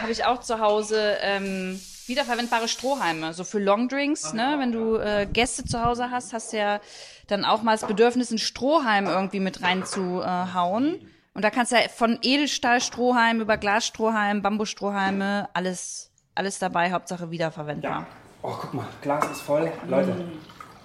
habe 0.00 0.12
ich 0.12 0.24
auch 0.24 0.40
zu 0.40 0.60
Hause 0.60 1.16
ähm, 1.20 1.78
wiederverwendbare 2.06 2.68
Strohhalme, 2.68 3.34
so 3.34 3.42
für 3.42 3.58
Longdrinks. 3.58 4.32
Ne? 4.32 4.56
Wenn 4.58 4.72
du 4.72 4.96
äh, 4.96 5.26
Gäste 5.30 5.64
zu 5.64 5.84
Hause 5.84 6.10
hast, 6.10 6.32
hast 6.32 6.52
du 6.52 6.58
ja 6.58 6.80
dann 7.26 7.44
auch 7.44 7.62
mal 7.62 7.72
das 7.72 7.86
Bedürfnis, 7.86 8.30
einen 8.30 8.38
Strohhalm 8.38 9.06
irgendwie 9.06 9.40
mit 9.40 9.62
reinzuhauen. 9.62 11.10
Und 11.34 11.42
da 11.42 11.50
kannst 11.50 11.72
du 11.72 11.76
ja 11.76 11.88
von 11.88 12.18
Edelstahlstrohhalm 12.22 13.40
über 13.40 13.58
Glasstrohhalm, 13.58 14.40
Bambusstrohhalme, 14.40 15.48
alles, 15.52 16.10
alles 16.36 16.58
dabei, 16.58 16.90
Hauptsache 16.92 17.30
wiederverwendbar. 17.30 18.00
Ja. 18.00 18.06
Oh, 18.42 18.54
guck 18.60 18.74
mal, 18.74 18.86
Glas 19.02 19.28
ist 19.30 19.40
voll. 19.40 19.70
Leute, 19.88 20.14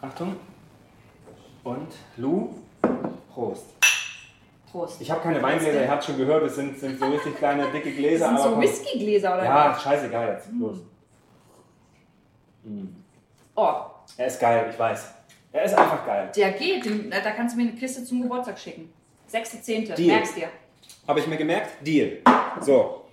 Achtung. 0.02 0.36
Und 1.64 1.92
Lou, 2.18 2.56
Prost. 3.34 3.66
Prost. 4.72 5.00
Ich 5.02 5.12
habe 5.12 5.22
keine 5.22 5.42
Weingläser, 5.42 5.82
ihr 5.84 5.92
habt 5.92 6.04
schon 6.04 6.18
gehört, 6.18 6.44
es 6.44 6.56
sind, 6.56 6.80
sind 6.80 6.98
so 6.98 7.06
richtig 7.06 7.38
kleine, 7.38 7.68
dicke 7.72 7.92
Gläser. 7.92 8.30
aber 8.30 8.52
komm. 8.52 8.62
Whiskygläser 8.62 9.34
oder 9.36 9.44
Ja, 9.44 9.80
scheißegal 9.80 10.34
jetzt. 10.34 10.48
Los. 10.60 10.78
Oh, 13.56 13.74
Er 14.18 14.28
ist 14.28 14.40
geil, 14.40 14.68
ich 14.72 14.80
weiß. 14.80 15.14
Er 15.52 15.64
ist 15.66 15.74
einfach 15.74 16.06
geil. 16.06 16.32
der 16.36 16.52
geht. 16.54 16.86
Den- 16.86 17.10
Da 17.12 17.20
kannst 17.32 17.56
du 17.56 17.62
mir 17.62 17.70
eine 17.70 17.78
Kiste 17.78 18.04
zum 18.06 18.22
Geburtstag 18.22 18.58
schicken. 18.58 18.92
Sechste, 19.28 19.62
zehnte. 19.62 19.94
Deal. 19.94 20.16
Merkst 20.16 20.38
dir. 20.38 20.48
Habe 21.08 21.20
ich 21.20 21.28
mir 21.28 21.38
gemerkt? 21.38 21.86
Deal. 21.86 22.20
So. 22.62 23.06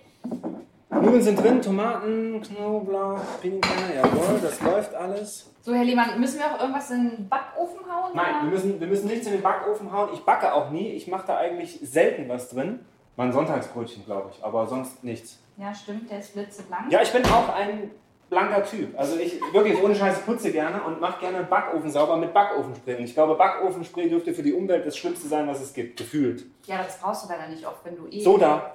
Nudeln 0.89 1.21
sind 1.21 1.43
drin, 1.43 1.61
Tomaten, 1.61 2.41
Knoblauch, 2.41 3.19
Pinienkerne, 3.41 3.95
jawohl, 3.95 4.39
das 4.41 4.59
läuft 4.61 4.95
alles. 4.95 5.51
So, 5.61 5.73
Herr 5.73 5.83
Lehmann, 5.83 6.19
müssen 6.19 6.39
wir 6.39 6.47
auch 6.47 6.59
irgendwas 6.59 6.89
in 6.89 7.09
den 7.09 7.29
Backofen 7.29 7.79
hauen? 7.91 8.11
Nein, 8.15 8.43
wir 8.43 8.51
müssen, 8.51 8.79
wir 8.79 8.87
müssen 8.87 9.07
nichts 9.07 9.27
in 9.27 9.33
den 9.33 9.41
Backofen 9.41 9.91
hauen. 9.91 10.09
Ich 10.13 10.21
backe 10.21 10.53
auch 10.53 10.71
nie. 10.71 10.89
Ich 10.93 11.07
mache 11.07 11.27
da 11.27 11.37
eigentlich 11.37 11.79
selten 11.83 12.27
was 12.27 12.49
drin. 12.49 12.79
Mein 13.17 13.31
Sonntagsbrötchen, 13.31 14.05
glaube 14.05 14.31
ich, 14.33 14.43
aber 14.43 14.65
sonst 14.65 15.03
nichts. 15.03 15.37
Ja, 15.57 15.73
stimmt, 15.75 16.09
der 16.09 16.19
ist 16.19 16.33
blitzeblank. 16.33 16.91
Ja, 16.91 17.01
ich 17.01 17.11
bin 17.11 17.25
auch 17.25 17.53
ein 17.53 17.91
blanker 18.29 18.63
Typ. 18.63 18.97
Also 18.97 19.17
ich 19.17 19.39
wirklich 19.51 19.81
ohne 19.83 19.93
Scheiß 19.93 20.21
putze 20.21 20.51
gerne 20.51 20.81
und 20.83 21.01
mache 21.01 21.19
gerne 21.19 21.43
Backofen 21.43 21.91
sauber 21.91 22.15
mit 22.15 22.33
Backofenspray. 22.33 22.95
Und 22.95 23.03
ich 23.03 23.13
glaube, 23.13 23.35
Backofenspray 23.35 24.09
dürfte 24.09 24.33
für 24.33 24.43
die 24.43 24.53
Umwelt 24.53 24.85
das 24.85 24.97
Schlimmste 24.97 25.27
sein, 25.27 25.47
was 25.47 25.61
es 25.61 25.73
gibt, 25.73 25.97
gefühlt. 25.97 26.45
Ja, 26.65 26.77
das 26.77 26.99
brauchst 26.99 27.25
du 27.25 27.29
leider 27.29 27.47
nicht 27.49 27.67
oft, 27.67 27.83
wenn 27.83 27.97
du 27.97 28.07
eh. 28.07 28.23
Soda, 28.23 28.73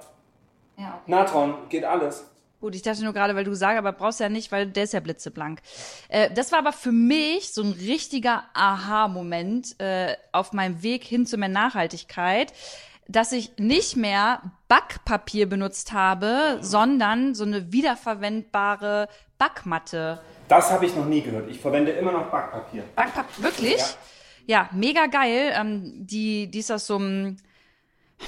Ja, 0.76 1.00
okay. 1.02 1.10
Natron, 1.10 1.54
geht 1.68 1.84
alles. 1.84 2.24
Gut, 2.60 2.74
ich 2.74 2.82
dachte 2.82 3.04
nur 3.04 3.12
gerade, 3.12 3.36
weil 3.36 3.44
du 3.44 3.54
sagst, 3.54 3.76
aber 3.76 3.92
brauchst 3.92 4.20
du 4.20 4.24
ja 4.24 4.30
nicht, 4.30 4.50
weil 4.50 4.66
der 4.66 4.84
ist 4.84 4.94
ja 4.94 5.00
blitzeblank. 5.00 5.60
Äh, 6.08 6.30
das 6.32 6.50
war 6.50 6.60
aber 6.60 6.72
für 6.72 6.92
mich 6.92 7.52
so 7.52 7.62
ein 7.62 7.72
richtiger 7.72 8.44
Aha-Moment 8.54 9.78
äh, 9.80 10.16
auf 10.32 10.54
meinem 10.54 10.82
Weg 10.82 11.04
hin 11.04 11.26
zu 11.26 11.36
mehr 11.36 11.50
Nachhaltigkeit, 11.50 12.54
dass 13.06 13.32
ich 13.32 13.58
nicht 13.58 13.96
mehr 13.96 14.40
Backpapier 14.68 15.46
benutzt 15.46 15.92
habe, 15.92 16.56
sondern 16.62 17.34
so 17.34 17.44
eine 17.44 17.70
wiederverwendbare 17.70 19.08
Backmatte. 19.36 20.20
Das 20.48 20.70
habe 20.70 20.86
ich 20.86 20.96
noch 20.96 21.04
nie 21.04 21.20
gehört. 21.20 21.50
Ich 21.50 21.60
verwende 21.60 21.92
immer 21.92 22.12
noch 22.12 22.30
Backpapier. 22.30 22.84
Backpapier, 22.96 23.44
wirklich? 23.44 23.82
Ja, 24.46 24.70
mega 24.72 25.06
geil. 25.06 25.52
Ähm, 25.54 26.06
die, 26.06 26.50
die 26.50 26.60
ist 26.60 26.70
aus 26.70 26.86
so 26.86 26.96
einem 26.96 27.36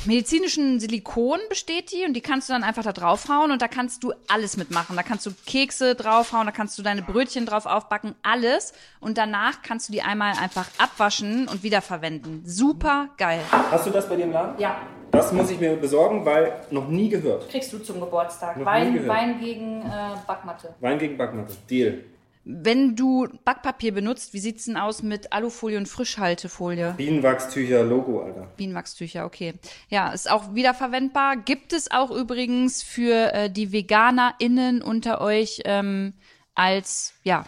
medizinischen 0.05 0.79
Silikon 0.81 1.39
besteht 1.49 1.93
die 1.93 2.05
und 2.05 2.13
die 2.15 2.21
kannst 2.21 2.49
du 2.49 2.53
dann 2.53 2.65
einfach 2.65 2.83
da 2.83 2.93
draufhauen 2.93 3.51
und 3.51 3.63
da 3.63 3.69
kannst 3.69 4.03
du 4.05 4.13
alles 4.29 4.57
mitmachen. 4.57 4.97
Da 4.97 5.03
kannst 5.03 5.27
du 5.27 5.31
Kekse 5.47 5.95
draufhauen, 5.95 6.47
da 6.47 6.53
kannst 6.53 6.79
du 6.79 6.83
deine 6.83 7.03
Brötchen 7.03 7.47
drauf 7.47 7.67
aufbacken, 7.67 8.15
alles. 8.23 8.73
Und 9.01 9.19
danach 9.19 9.63
kannst 9.63 9.89
du 9.89 9.93
die 9.93 10.03
einmal 10.03 10.33
einfach 10.39 10.67
abwaschen 10.79 11.49
und 11.49 11.63
wiederverwenden. 11.63 12.43
Super 12.45 13.09
geil. 13.17 13.41
Hast 13.51 13.87
du 13.87 13.91
das 13.91 14.09
bei 14.09 14.17
dir 14.17 14.25
im 14.25 14.33
Laden? 14.33 14.59
Ja, 14.61 14.81
Das 15.13 15.33
muss 15.33 15.51
ich 15.51 15.59
mir 15.61 15.77
besorgen, 15.77 16.25
weil 16.27 16.53
noch 16.71 16.89
nie 16.89 17.09
gehört. 17.09 17.49
kriegst 17.49 17.73
du 17.73 17.79
zum 17.79 18.01
Geburtstag. 18.01 18.57
Noch 18.57 18.67
Wein. 18.67 19.07
Wein 19.09 19.41
gegen 19.41 19.83
äh, 19.83 20.17
Backmatte. 20.27 20.75
Wein 20.81 20.99
gegen 20.99 21.17
Backmatte. 21.17 21.55
Deal. 21.71 22.05
Wenn 22.49 22.95
du 22.95 23.27
Backpapier 23.45 23.93
benutzt, 23.93 24.33
wie 24.33 24.39
sieht's 24.39 24.67
denn 24.67 24.77
aus 24.77 25.03
mit 25.03 25.33
Alufolie 25.33 25.79
und 25.79 25.89
Frischhaltefolie? 25.89 26.95
Bienenwachstücher, 26.97 27.83
Logo, 27.83 28.23
Alter. 28.23 28.47
Bienenwachstücher, 28.57 29.25
okay. 29.27 29.55
Ja, 29.89 30.13
ist 30.13 30.31
auch 30.31 30.55
wiederverwendbar. 30.55 31.39
Gibt 31.39 31.73
es 31.73 31.91
auch 31.91 32.13
übrigens 32.13 32.85
für 32.85 33.33
äh, 33.35 33.51
die 33.51 33.73
VeganerInnen 33.73 34.81
unter 34.81 35.21
euch 35.21 35.63
ähm, 35.65 36.15
als, 36.55 37.15
ja, 37.25 37.47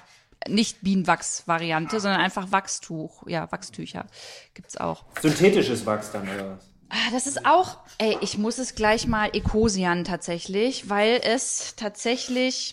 nicht 0.48 0.82
Bienenwachs-Variante, 0.82 2.00
sondern 2.00 2.20
einfach 2.20 2.50
Wachstuch. 2.50 3.22
Ja, 3.28 3.52
Wachstücher 3.52 4.06
gibt's 4.54 4.76
auch. 4.78 5.04
Synthetisches 5.22 5.86
Wachs 5.86 6.10
dann, 6.10 6.22
oder 6.28 6.56
was? 6.56 6.64
Ah, 6.88 7.10
Das 7.12 7.28
ist 7.28 7.46
auch, 7.46 7.78
ey, 7.98 8.18
ich 8.20 8.36
muss 8.36 8.58
es 8.58 8.74
gleich 8.74 9.06
mal 9.06 9.30
Ecosian 9.32 10.02
tatsächlich, 10.02 10.90
weil 10.90 11.20
es 11.22 11.76
tatsächlich, 11.76 12.72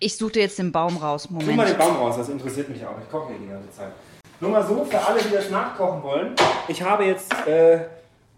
ich 0.00 0.16
suche 0.16 0.32
dir 0.32 0.42
jetzt 0.42 0.58
den 0.58 0.72
Baum 0.72 0.96
raus, 0.96 1.24
Tu 1.24 1.34
mal 1.34 1.44
Moment. 1.44 1.70
den 1.70 1.78
Baum 1.78 1.96
raus, 1.96 2.16
das 2.16 2.28
interessiert 2.28 2.68
mich 2.68 2.84
auch. 2.84 2.98
Ich 3.02 3.10
koche 3.10 3.28
hier 3.30 3.38
die 3.38 3.48
ganze 3.48 3.70
Zeit. 3.70 3.92
Nur 4.40 4.50
mal 4.50 4.64
so, 4.64 4.84
für 4.84 5.00
alle, 5.04 5.20
die 5.20 5.32
das 5.32 5.50
nachkochen 5.50 6.02
wollen. 6.02 6.34
Ich 6.68 6.80
habe 6.82 7.04
jetzt 7.04 7.32
äh, 7.46 7.80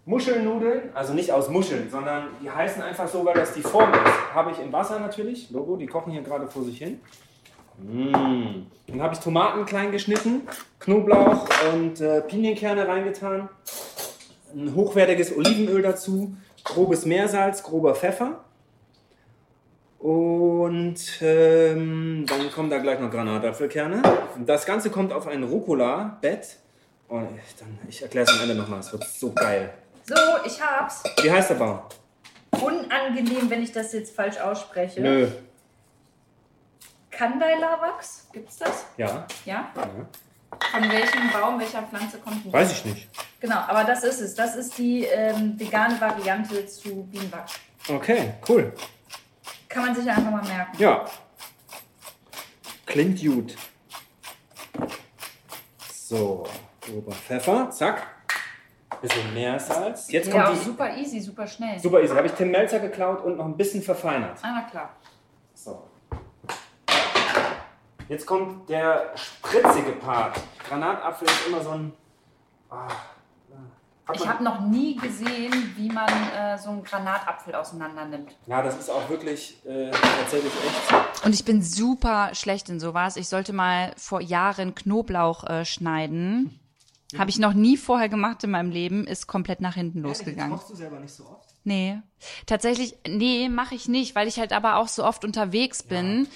Muschelnudeln, 0.05 0.89
also 0.95 1.13
nicht 1.13 1.31
aus 1.31 1.49
Muscheln, 1.49 1.89
sondern 1.91 2.29
die 2.41 2.49
heißen 2.49 2.81
einfach 2.81 3.07
so, 3.07 3.23
weil 3.23 3.35
das 3.35 3.53
die 3.53 3.61
Form 3.61 3.93
ist. 3.93 4.33
Habe 4.33 4.51
ich 4.51 4.59
im 4.59 4.73
Wasser 4.73 4.99
natürlich, 4.99 5.51
Logo, 5.51 5.75
die 5.77 5.85
kochen 5.85 6.11
hier 6.11 6.23
gerade 6.23 6.47
vor 6.47 6.63
sich 6.63 6.79
hin. 6.79 6.99
Mmh. 7.77 8.65
Dann 8.87 9.01
habe 9.01 9.13
ich 9.13 9.19
Tomaten 9.19 9.65
klein 9.65 9.91
geschnitten, 9.91 10.41
Knoblauch 10.79 11.47
und 11.73 12.01
äh, 12.01 12.21
Pinienkerne 12.21 12.87
reingetan, 12.87 13.49
ein 14.53 14.73
hochwertiges 14.75 15.35
Olivenöl 15.35 15.81
dazu, 15.81 16.35
grobes 16.63 17.05
Meersalz, 17.05 17.63
grober 17.63 17.95
Pfeffer. 17.95 18.43
Und 20.01 20.95
ähm, 21.21 22.25
dann 22.27 22.51
kommen 22.51 22.69
da 22.71 22.79
gleich 22.79 22.99
noch 22.99 23.11
Granatapfelkerne. 23.11 24.01
Und 24.35 24.49
Das 24.49 24.65
Ganze 24.65 24.89
kommt 24.89 25.13
auf 25.13 25.27
ein 25.27 25.43
Rucola-Bett. 25.43 26.57
Und 27.07 27.27
ich, 27.47 27.55
dann- 27.57 27.77
ich 27.87 28.01
erkläre 28.01 28.25
es 28.25 28.33
am 28.33 28.41
Ende 28.41 28.55
nochmal, 28.55 28.79
es 28.79 28.91
wird 28.91 29.03
so 29.03 29.31
geil. 29.31 29.71
So, 30.07 30.15
ich 30.45 30.59
hab's. 30.61 31.03
Wie 31.21 31.31
heißt 31.31 31.51
der 31.51 31.55
Baum? 31.55 31.79
Unangenehm, 32.61 33.49
wenn 33.49 33.61
ich 33.61 33.71
das 33.71 33.93
jetzt 33.93 34.15
falsch 34.15 34.39
ausspreche. 34.39 35.01
Nö. 35.01 35.27
Kandailavachs, 37.11 38.27
gibt's 38.33 38.57
das? 38.57 38.85
Ja, 38.97 39.25
Ja? 39.45 39.69
Von 40.71 40.81
welchem 40.91 41.31
Baum, 41.31 41.59
welcher 41.59 41.83
Pflanze 41.83 42.17
kommt 42.17 42.43
denn 42.43 42.51
weiß 42.51 42.71
ich 42.71 42.85
nicht. 42.85 43.09
Genau, 43.39 43.55
aber 43.55 43.83
das 43.83 44.03
ist 44.03 44.19
es. 44.19 44.35
Das 44.35 44.55
ist 44.55 44.77
die 44.77 45.03
ähm, 45.05 45.57
vegane 45.59 45.99
Variante 46.01 46.65
zu 46.65 47.03
Bienenwachs. 47.03 47.53
Okay, 47.89 48.33
cool. 48.49 48.73
Kann 49.73 49.85
man 49.85 49.95
sich 49.95 50.05
ja 50.05 50.13
einfach 50.13 50.31
mal 50.31 50.43
merken. 50.43 50.77
Ja. 50.79 51.05
Klingt 52.85 53.21
gut. 53.21 53.55
So, 55.93 56.45
grober 56.81 57.13
Pfeffer, 57.13 57.69
zack. 57.71 58.05
Bisschen 59.01 59.33
Meersalz. 59.33 60.11
Jetzt 60.11 60.29
kommt 60.29 60.43
Ja, 60.43 60.51
die. 60.51 60.59
super 60.59 60.95
easy, 60.97 61.19
super 61.21 61.47
schnell. 61.47 61.79
Super 61.79 62.01
easy. 62.01 62.13
Habe 62.13 62.27
ich 62.27 62.33
Tim 62.33 62.51
Melzer 62.51 62.79
geklaut 62.79 63.23
und 63.23 63.37
noch 63.37 63.45
ein 63.45 63.57
bisschen 63.57 63.81
verfeinert. 63.81 64.37
Ah, 64.43 64.51
na 64.55 64.69
klar. 64.69 64.89
So. 65.55 65.87
Jetzt 68.09 68.25
kommt 68.25 68.69
der 68.69 69.11
spritzige 69.15 69.93
Part. 69.93 70.37
Granatapfel 70.67 71.27
ist 71.29 71.47
immer 71.47 71.61
so 71.63 71.71
ein. 71.71 71.93
Hat 72.69 72.91
Ich 74.13 74.27
habe 74.27 74.43
noch 74.43 74.61
nie 74.61 74.95
gesehen, 74.95 75.73
wie 75.75 75.89
man 75.89 76.07
äh, 76.07 76.57
so 76.57 76.69
einen 76.69 76.83
Granatapfel 76.83 77.55
auseinander 77.55 78.05
nimmt. 78.05 78.35
Ja, 78.47 78.61
das 78.61 78.77
ist 78.77 78.89
auch 78.89 79.09
wirklich 79.09 79.63
äh, 79.65 79.91
tatsächlich 79.91 80.51
echt. 80.53 81.25
Und 81.25 81.33
ich 81.33 81.45
bin 81.45 81.61
super 81.61 82.31
schlecht 82.33 82.69
in 82.69 82.79
sowas. 82.79 83.15
Ich 83.15 83.27
sollte 83.29 83.53
mal 83.53 83.93
vor 83.97 84.21
Jahren 84.21 84.75
Knoblauch 84.75 85.43
äh, 85.43 85.65
schneiden. 85.65 86.59
Habe 87.17 87.29
ich 87.29 87.39
noch 87.39 87.53
nie 87.53 87.75
vorher 87.75 88.07
gemacht 88.07 88.43
in 88.43 88.51
meinem 88.51 88.71
Leben, 88.71 89.05
ist 89.05 89.27
komplett 89.27 89.59
nach 89.59 89.75
hinten 89.75 89.99
losgegangen. 89.99 90.57
Kochst 90.57 90.69
du 90.69 90.75
selber 90.75 90.99
nicht 90.99 91.13
so 91.13 91.25
oft? 91.25 91.49
Nee. 91.63 91.99
Tatsächlich, 92.45 92.95
nee, 93.07 93.49
mache 93.49 93.75
ich 93.75 93.87
nicht, 93.87 94.15
weil 94.15 94.27
ich 94.27 94.39
halt 94.39 94.53
aber 94.53 94.77
auch 94.77 94.87
so 94.87 95.03
oft 95.03 95.25
unterwegs 95.25 95.83
bin. 95.83 96.27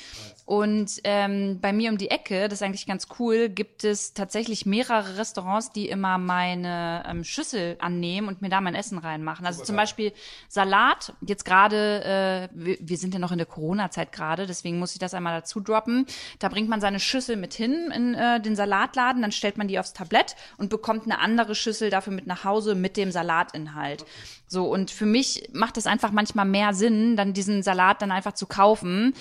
Und 0.45 1.01
ähm, 1.05 1.59
bei 1.59 1.73
mir 1.73 1.89
um 1.89 1.97
die 1.97 2.11
Ecke, 2.11 2.47
das 2.47 2.59
ist 2.59 2.63
eigentlich 2.63 2.85
ganz 2.85 3.07
cool, 3.17 3.49
gibt 3.49 3.83
es 3.83 4.13
tatsächlich 4.13 4.67
mehrere 4.67 5.17
Restaurants, 5.17 5.71
die 5.71 5.89
immer 5.89 6.19
meine 6.19 7.03
ähm, 7.07 7.23
Schüssel 7.23 7.77
annehmen 7.79 8.27
und 8.27 8.43
mir 8.43 8.49
da 8.49 8.61
mein 8.61 8.75
Essen 8.75 8.99
reinmachen. 8.99 9.47
Also 9.47 9.63
zum 9.63 9.75
Beispiel 9.75 10.13
Salat, 10.47 11.13
jetzt 11.25 11.45
gerade, 11.45 12.49
äh, 12.53 12.55
wir, 12.55 12.77
wir 12.79 12.97
sind 12.97 13.15
ja 13.15 13.19
noch 13.19 13.31
in 13.31 13.39
der 13.39 13.47
Corona-Zeit 13.47 14.11
gerade, 14.11 14.45
deswegen 14.45 14.77
muss 14.77 14.93
ich 14.93 14.99
das 14.99 15.15
einmal 15.15 15.33
dazu 15.33 15.59
droppen. 15.61 16.05
Da 16.37 16.49
bringt 16.49 16.69
man 16.69 16.79
seine 16.79 16.99
Schüssel 16.99 17.37
mit 17.37 17.55
hin 17.55 17.91
in 17.91 18.13
äh, 18.13 18.39
den 18.39 18.55
Salatladen, 18.55 19.23
dann 19.23 19.31
stellt 19.31 19.57
man 19.57 19.67
die 19.67 19.79
aufs 19.79 19.93
Tablett 19.93 20.35
und 20.57 20.69
bekommt 20.69 21.05
eine 21.05 21.19
andere 21.19 21.55
Schüssel 21.55 21.89
dafür 21.89 22.13
mit 22.13 22.27
nach 22.27 22.43
Hause 22.43 22.75
mit 22.75 22.97
dem 22.97 23.09
Salatinhalt. 23.09 24.05
So, 24.47 24.67
und 24.71 24.91
für 24.91 25.07
mich 25.07 25.49
macht 25.53 25.77
es 25.77 25.87
einfach 25.87 26.11
manchmal 26.11 26.45
mehr 26.45 26.75
Sinn, 26.75 27.17
dann 27.17 27.33
diesen 27.33 27.63
Salat 27.63 28.03
dann 28.03 28.11
einfach 28.11 28.33
zu 28.33 28.45
kaufen, 28.45 29.15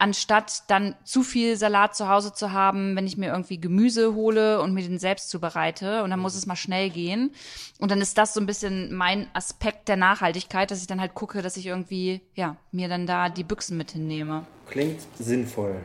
anstatt 0.00 0.62
dann 0.68 0.94
zu 1.04 1.22
viel 1.22 1.56
Salat 1.56 1.94
zu 1.94 2.08
Hause 2.08 2.32
zu 2.32 2.52
haben, 2.52 2.96
wenn 2.96 3.06
ich 3.06 3.18
mir 3.18 3.30
irgendwie 3.30 3.60
Gemüse 3.60 4.14
hole 4.14 4.60
und 4.60 4.72
mir 4.72 4.82
den 4.82 4.98
selbst 4.98 5.28
zubereite. 5.28 6.02
Und 6.02 6.10
dann 6.10 6.18
muss 6.18 6.34
es 6.34 6.46
mal 6.46 6.56
schnell 6.56 6.88
gehen. 6.88 7.32
Und 7.78 7.90
dann 7.90 8.00
ist 8.00 8.16
das 8.16 8.32
so 8.32 8.40
ein 8.40 8.46
bisschen 8.46 8.94
mein 8.94 9.28
Aspekt 9.34 9.88
der 9.88 9.96
Nachhaltigkeit, 9.96 10.70
dass 10.70 10.80
ich 10.80 10.86
dann 10.86 11.00
halt 11.00 11.14
gucke, 11.14 11.42
dass 11.42 11.56
ich 11.58 11.66
irgendwie, 11.66 12.22
ja, 12.34 12.56
mir 12.72 12.88
dann 12.88 13.06
da 13.06 13.28
die 13.28 13.44
Büchsen 13.44 13.76
mit 13.76 13.90
hinnehme. 13.90 14.46
Klingt 14.68 15.00
sinnvoll. 15.18 15.76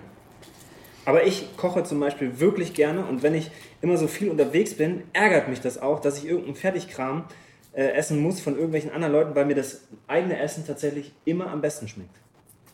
Aber 1.03 1.25
ich 1.25 1.55
koche 1.57 1.83
zum 1.83 1.99
Beispiel 1.99 2.39
wirklich 2.39 2.73
gerne 2.73 3.05
und 3.05 3.21
wenn 3.21 3.35
ich 3.35 3.51
immer 3.81 3.97
so 3.97 4.07
viel 4.07 4.29
unterwegs 4.29 4.75
bin, 4.75 5.03
ärgert 5.13 5.49
mich 5.49 5.61
das 5.61 5.77
auch, 5.77 5.99
dass 5.99 6.17
ich 6.17 6.25
irgendeinen 6.25 6.55
Fertigkram 6.55 7.25
äh, 7.73 7.91
essen 7.91 8.19
muss 8.19 8.39
von 8.39 8.55
irgendwelchen 8.55 8.91
anderen 8.91 9.13
Leuten, 9.13 9.35
weil 9.35 9.45
mir 9.45 9.55
das 9.55 9.81
eigene 10.07 10.39
Essen 10.39 10.65
tatsächlich 10.65 11.13
immer 11.25 11.51
am 11.51 11.61
besten 11.61 11.87
schmeckt. 11.87 12.15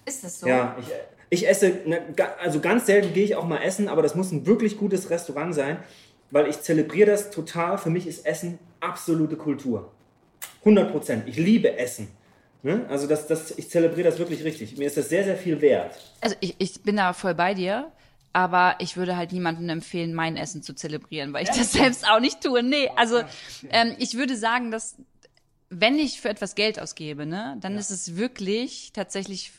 Ist 0.06 0.24
es 0.24 0.40
so? 0.40 0.48
Ja, 0.48 0.76
ich, 0.80 0.88
ich 1.32 1.48
esse, 1.48 1.80
ne, 1.86 2.02
also 2.40 2.60
ganz 2.60 2.86
selten 2.86 3.14
gehe 3.14 3.24
ich 3.24 3.36
auch 3.36 3.46
mal 3.46 3.64
essen, 3.64 3.88
aber 3.88 4.02
das 4.04 4.16
muss 4.16 4.32
ein 4.32 4.46
wirklich 4.46 4.78
gutes 4.78 5.10
Restaurant 5.10 5.56
sein, 5.56 5.78
weil 6.30 6.48
ich 6.48 6.62
zelebriere 6.62 7.10
das 7.10 7.32
total. 7.32 7.78
Für 7.78 7.90
mich 7.90 8.06
ist 8.06 8.26
Essen 8.26 8.60
absolute 8.82 9.38
Kultur. 9.38 9.92
100 10.60 10.92
Prozent. 10.92 11.24
Ich 11.28 11.38
liebe 11.38 11.78
Essen. 11.78 12.10
Ne? 12.64 12.86
Also 12.90 13.08
das, 13.08 13.28
das, 13.28 13.58
ich 13.58 13.70
zelebriere 13.70 14.10
das 14.10 14.20
wirklich 14.20 14.44
richtig. 14.44 14.78
Mir 14.78 14.88
ist 14.88 14.98
das 14.98 15.08
sehr, 15.08 15.24
sehr 15.24 15.38
viel 15.38 15.62
wert. 15.62 15.98
Also 16.20 16.36
ich, 16.42 16.56
ich 16.60 16.82
bin 16.82 16.98
da 16.98 17.14
voll 17.14 17.34
bei 17.34 17.54
dir. 17.54 17.92
Aber 18.34 18.76
ich 18.80 18.96
würde 18.96 19.18
halt 19.18 19.34
niemandem 19.34 19.68
empfehlen, 19.68 20.14
mein 20.14 20.38
Essen 20.38 20.64
zu 20.64 20.74
zelebrieren, 20.74 21.34
weil 21.34 21.44
ich 21.44 21.50
das 21.50 21.72
selbst 21.74 22.10
auch 22.10 22.22
nicht 22.22 22.42
tue. 22.42 22.64
Nee, 22.64 22.90
also 22.96 23.22
ähm, 23.72 23.94
ich 23.98 24.16
würde 24.16 24.38
sagen, 24.38 24.72
dass 24.72 24.96
wenn 25.70 25.98
ich 25.98 26.22
für 26.22 26.30
etwas 26.30 26.56
Geld 26.56 26.80
ausgebe, 26.80 27.26
ne, 27.26 27.58
dann 27.62 27.78
ist 27.78 27.92
es 27.92 28.18
wirklich 28.18 28.92
tatsächlich 28.94 29.52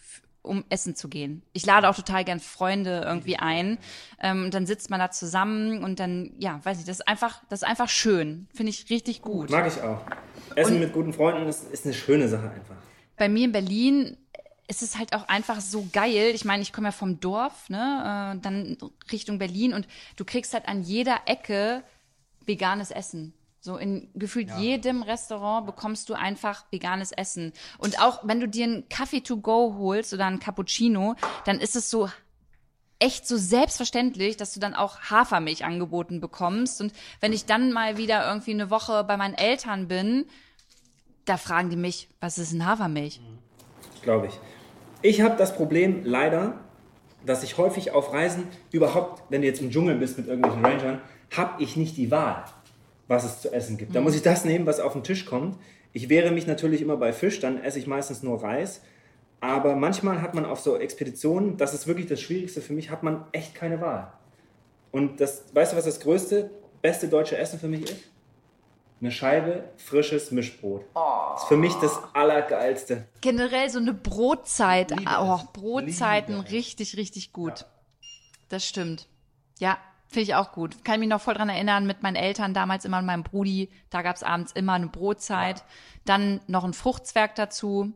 um 0.43 0.65
Essen 0.69 0.97
zu 0.97 1.09
gehen. 1.09 1.43
Ich 1.53 1.65
lade 1.65 1.89
auch 1.89 1.95
total 1.95 2.25
gern 2.25 2.41
Freunde 2.41 3.03
irgendwie 3.05 3.37
ein. 3.37 3.79
Ähm, 4.21 4.45
und 4.45 4.55
dann 4.55 4.67
sitzt 4.67 4.91
man 4.91 4.99
da 4.99 5.11
zusammen 5.11 5.85
und 5.85 6.01
dann, 6.01 6.33
ja, 6.39 6.61
weiß 6.65 6.81
ich, 6.81 6.85
das 6.85 7.01
ist 7.01 7.09
einfach, 7.09 7.43
das 7.49 7.63
ist 7.63 7.69
einfach 7.69 7.89
schön. 7.89 8.49
Finde 8.55 8.71
ich 8.71 8.91
richtig 8.91 9.23
gut. 9.23 9.51
Mag 9.51 9.67
ich 9.67 9.81
auch. 9.81 10.01
Essen 10.57 10.81
mit 10.81 10.93
guten 10.93 11.13
Freunden 11.13 11.49
ist, 11.49 11.71
ist 11.71 11.85
eine 11.85 11.95
schöne 11.95 12.29
Sache 12.29 12.51
einfach. 12.51 12.77
bei 13.17 13.29
mir 13.29 13.45
in 13.45 13.53
Berlin 13.53 14.17
ist 14.69 14.83
es 14.83 14.99
halt 14.99 15.15
auch 15.15 15.29
einfach 15.29 15.61
so 15.61 15.87
geil. 15.93 16.33
Ich 16.35 16.45
meine, 16.45 16.63
ich 16.63 16.73
komme 16.73 16.89
ja 16.89 16.93
vom 16.93 17.21
Dorf, 17.21 17.69
ne, 17.69 18.35
äh, 18.37 18.41
dann 18.41 18.77
Richtung 19.11 19.39
Berlin 19.39 19.75
und 19.75 19.87
du 20.17 20.25
kriegst 20.25 20.55
halt 20.55 20.67
an 20.67 20.83
jeder 20.83 21.21
Ecke 21.27 21.83
veganes 22.47 22.91
Essen. 22.91 23.35
So 23.65 23.77
in 23.77 24.11
gefühlt 24.17 24.51
jedem 24.59 25.03
Restaurant 25.03 25.67
bekommst 25.67 26.09
du 26.09 26.15
einfach 26.15 26.65
veganes 26.73 27.13
Essen. 27.13 27.53
Und 27.79 28.03
auch 28.03 28.19
wenn 28.25 28.41
du 28.41 28.49
dir 28.49 28.65
einen 28.65 28.89
Kaffee 28.89 29.21
to 29.21 29.37
go 29.37 29.77
holst 29.79 30.13
oder 30.13 30.27
einen 30.27 30.41
Cappuccino, 30.41 31.15
dann 31.45 31.61
ist 31.61 31.77
es 31.77 31.89
so 31.89 32.09
echt 32.99 33.29
so 33.29 33.37
selbstverständlich, 33.37 34.37
dass 34.37 34.53
du 34.53 34.59
dann 34.59 34.75
auch 34.75 34.99
Hafermilch 35.11 35.65
angeboten 35.65 36.21
bekommst. 36.21 36.81
Und 36.81 36.93
wenn 37.21 37.33
ich 37.33 37.47
dann 37.47 37.73
mal 37.73 37.99
wieder 37.99 38.27
irgendwie 38.27 38.51
eine 38.51 38.69
Woche 38.69 39.05
bei 39.05 39.17
meinen 39.17 39.35
Eltern 39.35 39.87
bin, 39.87 40.27
da 41.25 41.37
fragen 41.37 41.71
die 41.71 41.77
mich, 41.77 42.09
was 42.19 42.39
ist 42.39 42.53
denn 42.53 42.67
Hafermilch? 42.67 43.21
Glaube 44.03 44.27
ich. 44.27 44.41
Ich 45.03 45.21
habe 45.21 45.37
das 45.37 45.55
Problem 45.55 46.03
leider, 46.05 46.59
dass 47.25 47.45
ich 47.45 47.59
häufig 47.59 47.93
auf 47.93 48.13
Reisen 48.13 48.49
überhaupt, 48.73 49.23
wenn 49.29 49.43
du 49.43 49.47
jetzt 49.47 49.61
im 49.61 49.71
Dschungel 49.71 49.95
bist 49.95 50.19
mit 50.19 50.27
irgendwelchen 50.27 50.65
Rangern, 50.65 51.01
habe 51.37 51.63
ich 51.63 51.77
nicht 51.77 51.97
die 51.97 52.11
Wahl, 52.11 52.45
was 53.13 53.25
es 53.25 53.41
zu 53.43 53.53
essen 53.53 53.77
gibt. 53.77 53.95
Da 53.95 54.01
muss 54.01 54.15
ich 54.17 54.23
das 54.23 54.45
nehmen, 54.45 54.67
was 54.67 54.81
auf 54.81 54.95
den 54.95 55.05
Tisch 55.05 55.25
kommt. 55.27 55.59
Ich 55.93 56.09
wehre 56.09 56.31
mich 56.33 56.47
natürlich 56.47 56.81
immer 56.81 56.97
bei 56.97 57.13
Fisch, 57.13 57.39
dann 57.41 57.63
esse 57.63 57.79
ich 57.79 57.87
meistens 57.87 58.23
nur 58.23 58.43
Reis. 58.43 58.81
Aber 59.41 59.77
manchmal 59.77 60.23
hat 60.23 60.35
man 60.35 60.45
auf 60.47 60.61
so 60.61 60.77
Expeditionen, 60.79 61.57
das 61.57 61.75
ist 61.75 61.87
wirklich 61.87 62.07
das 62.07 62.21
Schwierigste 62.21 62.61
für 62.63 62.73
mich, 62.73 62.91
hat 62.91 63.03
man 63.03 63.25
echt 63.33 63.55
keine 63.55 63.81
Wahl. 63.81 64.13
Und 64.93 65.21
das, 65.21 65.45
weißt 65.53 65.73
du, 65.73 65.77
was 65.77 65.85
das 65.85 66.01
größte, 66.01 66.51
beste 66.81 67.09
deutsche 67.09 67.37
Essen 67.37 67.59
für 67.59 67.69
mich 67.69 67.83
ist? 67.83 68.05
Eine 69.01 69.11
Scheibe 69.11 69.65
frisches 69.77 70.31
Mischbrot. 70.31 70.85
Das 70.95 71.43
ist 71.43 71.49
für 71.49 71.57
mich 71.57 71.75
das 71.75 71.99
Allergeilste. 72.15 73.09
Generell 73.21 73.69
so 73.69 73.79
eine 73.79 73.93
Brotzeit. 73.93 74.91
Liebe 74.91 75.11
Oh, 75.21 75.41
es. 75.43 75.53
Brotzeiten 75.53 76.37
Liebe 76.37 76.51
richtig, 76.51 76.97
richtig 76.97 77.33
gut. 77.33 77.67
Das 78.49 78.65
stimmt. 78.65 79.09
Ja, 79.59 79.77
finde 80.13 80.23
ich 80.23 80.35
auch 80.35 80.53
gut. 80.53 80.85
Kann 80.85 81.01
mich 81.01 81.09
noch 81.09 81.21
voll 81.21 81.35
dran 81.35 81.49
erinnern, 81.49 81.87
mit 81.87 82.03
meinen 82.03 82.17
Eltern 82.17 82.55
damals 82.55 82.85
immer 82.85 82.99
und 82.99 83.07
meinem 83.07 83.23
Brudi. 83.23 83.69
Da 83.91 84.03
gab's 84.03 84.23
abends 84.23 84.53
immer 84.53 84.75
eine 84.75 84.87
Brotzeit. 84.87 85.65
Dann 86.05 86.41
noch 86.47 86.65
ein 86.65 86.73
Fruchtzwerg 86.73 87.35
dazu. 87.35 87.93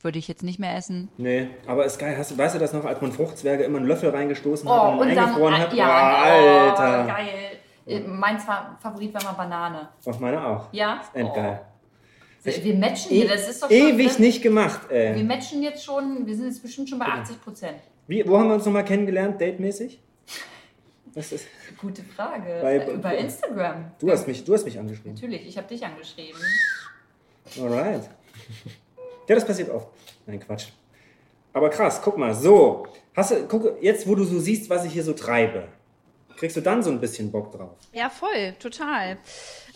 Würde 0.00 0.18
ich 0.18 0.26
jetzt 0.26 0.42
nicht 0.42 0.58
mehr 0.58 0.76
essen. 0.76 1.08
Nee, 1.16 1.48
aber 1.66 1.84
ist 1.84 1.98
geil. 1.98 2.16
Hast, 2.18 2.36
weißt 2.36 2.56
du 2.56 2.58
das 2.58 2.72
noch, 2.72 2.84
als 2.84 3.00
man 3.00 3.12
Fruchtzwerge 3.12 3.62
immer 3.62 3.78
einen 3.78 3.86
Löffel 3.86 4.10
reingestoßen 4.10 4.68
hat 4.68 4.76
Oh, 4.80 4.92
und 4.94 4.98
und 5.00 5.14
dann, 5.14 5.18
eingefroren 5.26 5.58
hat? 5.58 5.72
ja, 5.74 5.86
oh, 5.86 6.70
Alter. 6.72 7.04
Oh, 7.04 7.08
geil. 7.08 7.28
Äh, 7.86 8.00
Mein 8.00 8.38
Fa- 8.40 8.76
Favorit 8.80 9.14
war 9.14 9.22
mal 9.22 9.32
Banane. 9.32 9.88
Auch 10.04 10.18
meine 10.18 10.44
auch. 10.44 10.68
Ja? 10.72 11.02
Endgeil. 11.14 11.60
Wir 12.44 12.64
wir 12.64 12.74
matchen 12.74 13.10
hier, 13.10 13.28
das 13.28 13.48
ist 13.48 13.62
doch 13.62 13.68
schon, 13.70 13.76
Ewig 13.76 14.18
nicht 14.18 14.42
gemacht, 14.42 14.80
Wir 14.88 14.96
ey. 15.14 15.22
matchen 15.22 15.62
jetzt 15.62 15.84
schon, 15.84 16.26
wir 16.26 16.34
sind 16.34 16.46
jetzt 16.46 16.60
bestimmt 16.62 16.88
schon 16.88 16.98
bei 16.98 17.06
80 17.06 17.40
Prozent. 17.40 17.76
Wie, 18.08 18.26
wo 18.26 18.36
haben 18.36 18.48
wir 18.48 18.54
uns 18.54 18.64
nochmal 18.66 18.84
kennengelernt, 18.84 19.40
datemäßig? 19.40 20.00
Das 21.14 21.30
ist, 21.32 21.46
Gute 21.78 22.02
Frage. 22.02 22.58
Bei- 22.62 22.76
Äh, 22.76 22.90
Über 22.92 23.16
Instagram. 23.16 23.92
du, 23.98 24.10
hast 24.10 24.26
mich, 24.26 24.44
du 24.44 24.54
hast 24.54 24.64
mich 24.64 24.78
angeschrieben. 24.78 25.14
Natürlich, 25.14 25.46
ich 25.46 25.56
habe 25.58 25.68
dich 25.68 25.84
angeschrieben. 25.84 26.40
Alright. 27.60 28.08
Ja, 29.28 29.34
das 29.34 29.44
passiert 29.44 29.70
oft. 29.70 29.88
Nein, 30.26 30.40
Quatsch. 30.40 30.68
Aber 31.52 31.68
krass, 31.70 32.00
guck 32.02 32.16
mal, 32.16 32.34
so. 32.34 32.86
Hast 33.14 33.30
du, 33.32 33.46
guck, 33.46 33.82
jetzt, 33.82 34.06
wo 34.06 34.14
du 34.14 34.24
so 34.24 34.38
siehst, 34.40 34.70
was 34.70 34.84
ich 34.86 34.92
hier 34.94 35.04
so 35.04 35.12
treibe, 35.12 35.68
kriegst 36.38 36.56
du 36.56 36.62
dann 36.62 36.82
so 36.82 36.90
ein 36.90 36.98
bisschen 36.98 37.30
Bock 37.30 37.52
drauf. 37.52 37.72
Ja, 37.92 38.08
voll, 38.08 38.54
total. 38.58 39.18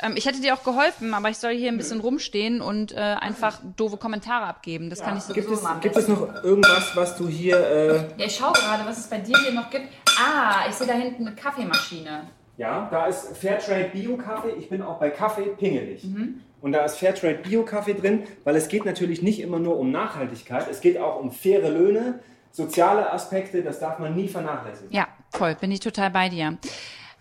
Ähm, 0.03 0.15
ich 0.17 0.25
hätte 0.27 0.41
dir 0.41 0.55
auch 0.55 0.65
geholfen, 0.65 1.13
aber 1.13 1.29
ich 1.29 1.37
soll 1.37 1.53
hier 1.55 1.69
ein 1.71 1.77
bisschen 1.77 2.01
rumstehen 2.01 2.63
und 2.63 2.93
äh, 2.93 2.97
einfach 2.97 3.61
doofe 3.77 3.99
Kommentare 3.99 4.47
abgeben. 4.47 4.89
Das 4.89 5.01
kann 5.03 5.19
ich 5.19 5.27
Gibt 5.27 5.49
sowieso 5.49 5.55
es, 5.55 5.63
machen. 5.63 5.81
gibt 5.81 5.97
es 5.97 6.09
noch 6.09 6.43
irgendwas, 6.43 6.97
was 6.97 7.17
du 7.17 7.29
hier. 7.29 7.57
Äh, 7.59 7.97
Ja, 8.21 8.27
ich 8.27 8.37
schaue 8.37 8.53
gerade, 8.55 8.87
was 8.87 8.99
es 8.99 9.07
bei 9.09 9.19
dir 9.19 9.37
hier 9.39 9.53
noch 9.53 9.69
gibt. 9.71 9.89
Ah, 10.19 10.65
ich 10.69 10.75
sehe 10.75 10.87
da 10.87 10.95
hinten 10.95 11.27
eine 11.27 11.37
Kaffeemaschine. 11.37 12.29
ja, 12.57 12.89
da 12.91 13.07
ist 13.07 13.37
Fairtrade 13.37 13.91
Bio-Kaffee. 13.93 14.53
Ich 14.59 14.69
bin 14.69 14.83
auch 14.83 14.99
bei 14.99 15.11
Kaffee 15.11 15.51
pingelig. 15.59 16.05
Mhm. 16.05 16.41
Und 16.63 16.73
da 16.73 16.85
ist 16.85 16.97
Fairtrade 16.99 17.35
Bio-Kaffee 17.37 17.95
drin, 17.95 18.25
weil 18.45 18.57
es 18.57 18.69
geht 18.69 18.85
natürlich 18.85 19.23
nicht 19.23 19.41
immer 19.41 19.59
nur 19.59 19.79
um 19.79 19.91
Nachhaltigkeit, 19.91 20.67
es 20.71 20.81
geht 20.81 20.99
auch 20.99 21.21
um 21.21 21.31
faire 21.31 21.69
Löhne, 21.71 22.21
soziale 22.51 23.13
Aspekte, 23.13 23.63
das 23.63 23.79
darf 23.79 23.99
man 23.99 24.17
nie 24.17 24.29
vernachlässigen. 24.29 24.91
Ja, 24.91 25.07
voll, 25.31 25.55
bin 25.57 25.71
ich 25.71 25.81
total 25.81 26.11
bei 26.11 26.29
dir. 26.31 26.57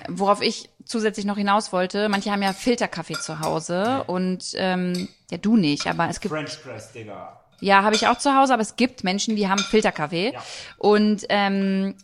Worauf 0.07 0.41
ich 0.41 0.69
zusätzlich 0.85 1.25
noch 1.25 1.37
hinaus 1.37 1.73
wollte, 1.73 2.09
manche 2.09 2.31
haben 2.31 2.41
ja 2.41 2.53
Filterkaffee 2.53 3.15
zu 3.15 3.41
Hause 3.41 4.03
und 4.07 4.53
ähm, 4.55 5.09
ja, 5.29 5.37
du 5.37 5.57
nicht, 5.57 5.87
aber 5.87 6.07
es 6.09 6.21
gibt 6.21 6.33
French 6.33 6.63
Press, 6.63 6.91
Digga. 6.93 7.41
Ja, 7.59 7.83
habe 7.83 7.95
ich 7.95 8.07
auch 8.07 8.17
zu 8.17 8.35
Hause, 8.35 8.53
aber 8.53 8.61
es 8.61 8.75
gibt 8.75 9.03
Menschen, 9.03 9.35
die 9.35 9.47
haben 9.47 9.59
Filterkaffee. 9.59 10.33
Ja. 10.33 10.43
Und 10.77 11.25
ähm, 11.29 11.95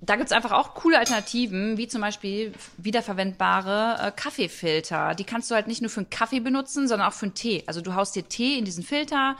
da 0.00 0.16
gibt's 0.16 0.32
einfach 0.32 0.52
auch 0.52 0.74
coole 0.74 0.98
Alternativen, 0.98 1.76
wie 1.78 1.88
zum 1.88 2.00
Beispiel 2.00 2.52
wiederverwendbare 2.76 4.08
äh, 4.08 4.12
Kaffeefilter. 4.12 5.14
Die 5.14 5.24
kannst 5.24 5.50
du 5.50 5.54
halt 5.54 5.66
nicht 5.66 5.80
nur 5.80 5.90
für 5.90 6.00
einen 6.00 6.10
Kaffee 6.10 6.40
benutzen, 6.40 6.88
sondern 6.88 7.08
auch 7.08 7.14
für 7.14 7.26
einen 7.26 7.34
Tee. 7.34 7.64
Also 7.66 7.80
du 7.80 7.94
haust 7.94 8.14
dir 8.14 8.28
Tee 8.28 8.58
in 8.58 8.64
diesen 8.64 8.84
Filter, 8.84 9.36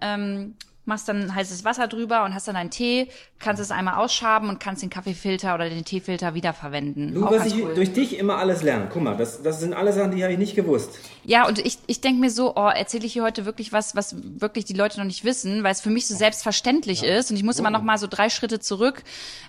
ähm, 0.00 0.56
machst 0.88 1.08
dann 1.08 1.34
heißes 1.34 1.64
Wasser 1.64 1.86
drüber 1.86 2.24
und 2.24 2.34
hast 2.34 2.48
dann 2.48 2.56
einen 2.56 2.70
Tee, 2.70 3.08
kannst 3.38 3.62
es 3.62 3.70
einmal 3.70 3.94
ausschaben 3.94 4.48
und 4.48 4.58
kannst 4.58 4.82
den 4.82 4.90
Kaffeefilter 4.90 5.54
oder 5.54 5.68
den 5.68 5.84
Teefilter 5.84 6.34
wiederverwenden. 6.34 7.14
Du, 7.14 7.24
Auch 7.24 7.30
was 7.30 7.46
ich 7.46 7.62
cool. 7.62 7.74
durch 7.74 7.92
dich 7.92 8.18
immer 8.18 8.38
alles 8.38 8.62
lerne. 8.62 8.88
Guck 8.92 9.02
mal, 9.02 9.16
das, 9.16 9.42
das 9.42 9.60
sind 9.60 9.74
alle 9.74 9.92
Sachen, 9.92 10.16
die 10.16 10.22
habe 10.24 10.32
ich 10.32 10.38
nicht 10.38 10.56
gewusst. 10.56 10.98
Ja, 11.24 11.46
und 11.46 11.58
ich, 11.58 11.78
ich 11.86 12.00
denke 12.00 12.20
mir 12.20 12.30
so, 12.30 12.56
oh, 12.56 12.68
erzähle 12.68 13.06
ich 13.06 13.12
hier 13.12 13.22
heute 13.22 13.44
wirklich 13.44 13.72
was, 13.72 13.94
was 13.94 14.16
wirklich 14.40 14.64
die 14.64 14.72
Leute 14.72 14.98
noch 14.98 15.04
nicht 15.06 15.24
wissen, 15.24 15.62
weil 15.62 15.72
es 15.72 15.80
für 15.80 15.90
mich 15.90 16.06
so 16.06 16.16
selbstverständlich 16.16 17.04
ist. 17.04 17.30
Und 17.30 17.36
ich 17.36 17.44
muss 17.44 17.58
immer 17.58 17.70
noch 17.70 17.82
mal 17.82 17.98
so 17.98 18.06
drei 18.08 18.30
Schritte 18.30 18.58
zurück, 18.58 19.04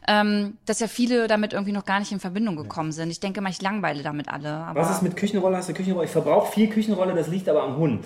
ähm, 0.07 0.57
dass 0.65 0.79
ja 0.79 0.87
viele 0.87 1.27
damit 1.27 1.53
irgendwie 1.53 1.71
noch 1.71 1.85
gar 1.85 1.99
nicht 1.99 2.11
in 2.11 2.19
Verbindung 2.19 2.57
gekommen 2.57 2.91
sind. 2.91 3.09
Ich 3.09 3.21
denke 3.21 3.41
mal, 3.41 3.49
ich 3.49 3.61
langweile 3.61 4.03
damit 4.03 4.27
alle. 4.27 4.49
Aber 4.49 4.81
Was 4.81 4.91
ist 4.91 5.01
mit 5.01 5.15
Küchenrolle? 5.15 5.57
Hast 5.57 5.69
du 5.69 5.73
Küchenrolle? 5.73 6.05
Ich 6.05 6.11
verbrauche 6.11 6.51
viel 6.51 6.67
Küchenrolle, 6.67 7.13
das 7.15 7.27
liegt 7.27 7.47
aber 7.47 7.63
am 7.63 7.77
Hund. 7.77 8.05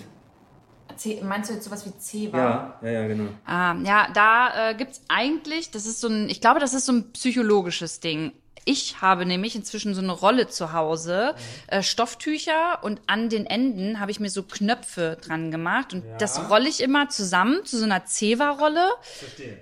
C 1.03 1.21
meinst 1.21 1.49
du 1.49 1.55
jetzt 1.55 1.65
sowas 1.65 1.85
wie 1.85 1.97
Zebra? 1.97 2.79
Ja, 2.81 2.89
ja, 2.89 3.01
ja, 3.01 3.07
genau. 3.07 3.29
Ah, 3.45 3.75
ja, 3.83 4.07
da 4.13 4.69
äh, 4.69 4.75
gibt's 4.75 5.01
eigentlich, 5.09 5.69
das 5.69 5.85
ist 5.85 5.99
so 5.99 6.07
ein, 6.07 6.29
ich 6.29 6.39
glaube, 6.39 6.61
das 6.61 6.73
ist 6.73 6.85
so 6.85 6.93
ein 6.93 7.11
psychologisches 7.11 7.99
Ding. 7.99 8.31
Ich 8.65 9.01
habe 9.01 9.25
nämlich 9.25 9.57
inzwischen 9.57 9.93
so 9.93 10.01
eine 10.01 10.13
Rolle 10.13 10.47
zu 10.47 10.71
Hause, 10.71 11.35
äh, 11.67 11.83
Stofftücher 11.83 12.81
und 12.81 13.01
an 13.07 13.27
den 13.27 13.45
Enden 13.45 13.99
habe 13.99 14.11
ich 14.11 14.21
mir 14.21 14.29
so 14.29 14.43
Knöpfe 14.43 15.17
dran 15.19 15.51
gemacht 15.51 15.93
und 15.93 16.05
das 16.19 16.49
rolle 16.49 16.69
ich 16.69 16.79
immer 16.79 17.09
zusammen 17.09 17.65
zu 17.65 17.77
so 17.77 17.83
einer 17.83 18.05
Zewa-Rolle 18.05 18.89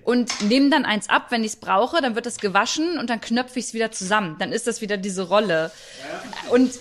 und 0.03 0.43
nehme 0.47 0.69
dann 0.69 0.85
eins 0.85 1.09
ab, 1.09 1.27
wenn 1.29 1.43
ich 1.43 1.53
es 1.53 1.55
brauche, 1.55 1.99
dann 2.01 2.13
wird 2.13 2.27
das 2.27 2.37
gewaschen 2.37 2.99
und 2.99 3.09
dann 3.09 3.19
knöpfe 3.19 3.57
ich 3.57 3.65
es 3.65 3.73
wieder 3.73 3.91
zusammen. 3.91 4.35
Dann 4.37 4.51
ist 4.51 4.67
das 4.67 4.81
wieder 4.81 4.97
diese 4.97 5.23
Rolle. 5.23 5.71
Und 6.51 6.71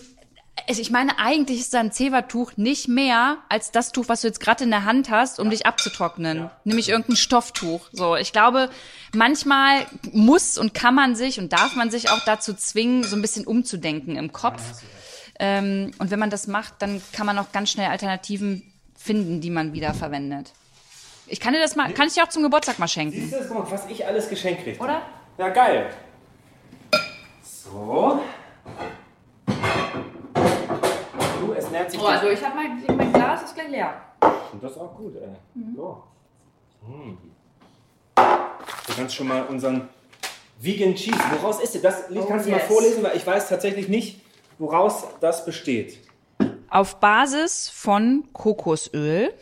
also 0.68 0.80
ich 0.80 0.90
meine, 0.90 1.18
eigentlich 1.18 1.60
ist 1.60 1.74
ein 1.74 1.92
Zewa-Tuch 1.92 2.52
nicht 2.56 2.88
mehr 2.88 3.38
als 3.48 3.70
das 3.70 3.92
Tuch, 3.92 4.08
was 4.08 4.22
du 4.22 4.28
jetzt 4.28 4.40
gerade 4.40 4.64
in 4.64 4.70
der 4.70 4.84
Hand 4.84 5.10
hast, 5.10 5.40
um 5.40 5.50
dich 5.50 5.66
abzutrocknen. 5.66 6.50
Nämlich 6.64 6.88
irgendein 6.88 7.16
Stofftuch. 7.16 7.88
So, 7.92 8.16
ich 8.16 8.32
glaube, 8.32 8.70
manchmal 9.14 9.86
muss 10.12 10.58
und 10.58 10.74
kann 10.74 10.94
man 10.94 11.14
sich 11.14 11.38
und 11.38 11.52
darf 11.52 11.76
man 11.76 11.90
sich 11.90 12.10
auch 12.10 12.24
dazu 12.24 12.54
zwingen, 12.54 13.04
so 13.04 13.16
ein 13.16 13.22
bisschen 13.22 13.46
umzudenken 13.46 14.16
im 14.16 14.32
Kopf. 14.32 14.62
Ähm, 15.38 15.92
und 15.98 16.10
wenn 16.10 16.18
man 16.18 16.30
das 16.30 16.46
macht, 16.46 16.74
dann 16.80 17.02
kann 17.12 17.26
man 17.26 17.38
auch 17.38 17.52
ganz 17.52 17.70
schnell 17.70 17.88
Alternativen 17.88 18.62
finden, 18.96 19.40
die 19.40 19.50
man 19.50 19.72
wieder 19.72 19.94
verwendet. 19.94 20.52
Ich 21.26 21.40
kann 21.40 21.54
dir 21.54 21.60
das 21.60 21.76
mal, 21.76 21.92
kann 21.94 22.08
ich 22.08 22.14
dir 22.14 22.24
auch 22.24 22.28
zum 22.28 22.42
Geburtstag 22.42 22.78
mal 22.78 22.88
schenken. 22.88 23.20
Siehst 23.20 23.32
du 23.32 23.38
das? 23.38 23.48
Guck 23.48 23.58
mal, 23.58 23.70
was 23.70 23.86
ich 23.88 24.06
alles 24.06 24.28
geschenkt 24.28 24.64
kriege. 24.64 24.78
Oder? 24.80 25.02
Ja, 25.38 25.48
geil. 25.48 25.90
So. 27.42 28.20
Es 31.60 31.70
nährt 31.70 31.90
sich. 31.90 32.00
Oh, 32.00 32.06
also 32.06 32.28
ich 32.28 32.42
habe 32.42 32.54
mein, 32.56 32.96
mein 32.96 33.12
Glas 33.12 33.42
ist 33.42 33.54
gleich 33.54 33.68
leer. 33.68 33.94
Und 34.52 34.62
das 34.62 34.72
ist 34.72 34.78
auch 34.78 34.96
gut, 34.96 35.14
ey. 35.16 35.28
So. 35.76 36.02
Hm. 36.86 37.18
Du 38.16 38.94
kannst 38.96 39.14
schon 39.14 39.28
mal 39.28 39.42
unseren 39.44 39.88
Vegan 40.58 40.94
Cheese. 40.94 41.18
Woraus 41.38 41.60
ist 41.60 41.74
der? 41.74 41.82
Das 41.82 42.08
Lied 42.08 42.22
Oh, 42.22 42.26
kannst 42.26 42.46
du 42.46 42.50
mal 42.50 42.58
yes. 42.58 42.66
vorlesen, 42.66 43.02
weil 43.02 43.16
ich 43.16 43.26
weiß 43.26 43.48
tatsächlich 43.48 43.88
nicht, 43.88 44.20
woraus 44.58 45.04
das 45.20 45.44
besteht. 45.44 45.98
Auf 46.70 46.96
Basis 47.00 47.68
von 47.68 48.28
Kokosöl. 48.32 49.34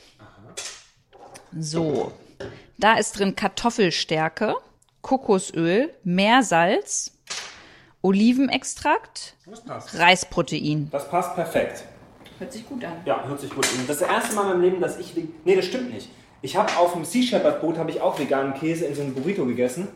So. 1.56 2.12
Da 2.78 2.94
ist 2.98 3.18
drin 3.18 3.34
Kartoffelstärke, 3.36 4.54
Kokosöl, 5.02 5.94
Meersalz, 6.04 7.12
Olivenextrakt, 8.02 9.34
Das 9.46 9.60
passt. 9.64 9.98
Reisprotein. 9.98 10.88
Das 10.90 11.08
passt 11.08 11.34
perfekt. 11.34 11.84
Hört 12.38 12.52
sich 12.52 12.68
gut 12.68 12.84
an. 12.84 12.92
Ja, 13.04 13.24
hört 13.26 13.40
sich 13.40 13.50
gut 13.50 13.64
an. 13.64 13.86
Das 13.86 13.96
ist 13.96 14.02
das 14.02 14.10
erste 14.10 14.34
Mal 14.34 14.42
in 14.42 14.48
meinem 14.48 14.62
Leben, 14.62 14.80
dass 14.80 14.98
ich. 14.98 15.14
Nee, 15.44 15.56
das 15.56 15.66
stimmt 15.66 15.92
nicht. 15.92 16.08
Ich 16.40 16.56
habe 16.56 16.76
auf 16.76 16.92
dem 16.92 17.04
Sea 17.04 17.22
Shepherd 17.22 17.60
Boot 17.60 17.78
habe 17.78 17.90
ich 17.90 18.00
auch 18.00 18.18
veganen 18.18 18.54
Käse 18.54 18.86
in 18.86 18.94
so 18.94 19.02
einem 19.02 19.14
Burrito 19.14 19.44
gegessen. 19.44 19.88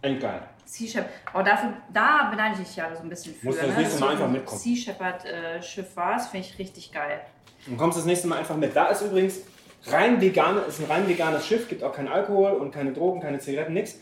Endgeil. 0.00 0.40
Sea 0.64 0.88
Shepherd. 0.88 1.10
Oh, 1.34 1.42
dafür, 1.42 1.74
da 1.92 2.28
beneide 2.30 2.60
ich 2.60 2.66
dich 2.66 2.76
ja 2.76 2.94
so 2.94 3.02
ein 3.02 3.08
bisschen 3.08 3.34
für. 3.34 3.46
Musst 3.46 3.60
du 3.60 3.66
das 3.66 3.76
ne? 3.76 3.82
nächste 3.82 4.00
Mal 4.00 4.10
einfach 4.12 4.28
mitkommen. 4.28 4.58
Sea 4.58 4.76
Shepherd 4.76 5.24
äh, 5.26 5.62
Schiff 5.62 5.96
war, 5.96 6.14
das 6.14 6.28
finde 6.28 6.46
ich 6.46 6.58
richtig 6.58 6.92
geil. 6.92 7.20
Dann 7.66 7.76
kommst 7.76 7.96
du 7.96 8.00
das 8.00 8.06
nächste 8.06 8.26
Mal 8.28 8.38
einfach 8.38 8.56
mit. 8.56 8.74
Da 8.74 8.88
ist 8.88 9.02
übrigens 9.02 9.40
rein 9.86 10.20
vegan, 10.20 10.58
ist 10.66 10.80
ein 10.80 10.86
rein 10.86 11.06
veganes 11.08 11.46
Schiff, 11.46 11.68
gibt 11.68 11.82
auch 11.82 11.92
kein 11.92 12.08
Alkohol 12.08 12.52
und 12.52 12.72
keine 12.72 12.92
Drogen, 12.92 13.20
keine 13.20 13.38
Zigaretten, 13.38 13.74
nichts. 13.74 13.98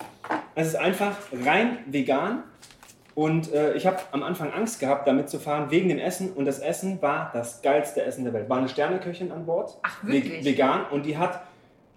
Es 0.55 0.68
ist 0.68 0.76
einfach 0.76 1.16
rein 1.44 1.78
vegan. 1.87 2.44
Und 3.14 3.53
äh, 3.53 3.75
ich 3.75 3.87
habe 3.87 3.98
am 4.12 4.22
Anfang 4.22 4.53
Angst 4.53 4.81
gehabt, 4.81 5.07
damit 5.07 5.29
zu 5.29 5.38
fahren, 5.38 5.70
wegen 5.70 5.88
dem 5.88 5.98
Essen. 5.98 6.33
Und 6.33 6.46
das 6.46 6.59
Essen 6.61 7.01
war 7.03 7.31
das 7.35 7.61
geilste 7.61 8.03
Essen 8.03 8.25
der 8.25 8.33
Welt. 8.33 8.48
War 8.48 8.59
eine 8.59 8.68
Sterneköchin 8.68 9.31
an 9.33 9.44
Bord. 9.44 9.79
Ach, 9.83 10.03
wirklich? 10.05 10.40
Ve- 10.42 10.51
vegan. 10.51 10.87
Und 10.90 11.05
die 11.05 11.18
hat, 11.18 11.42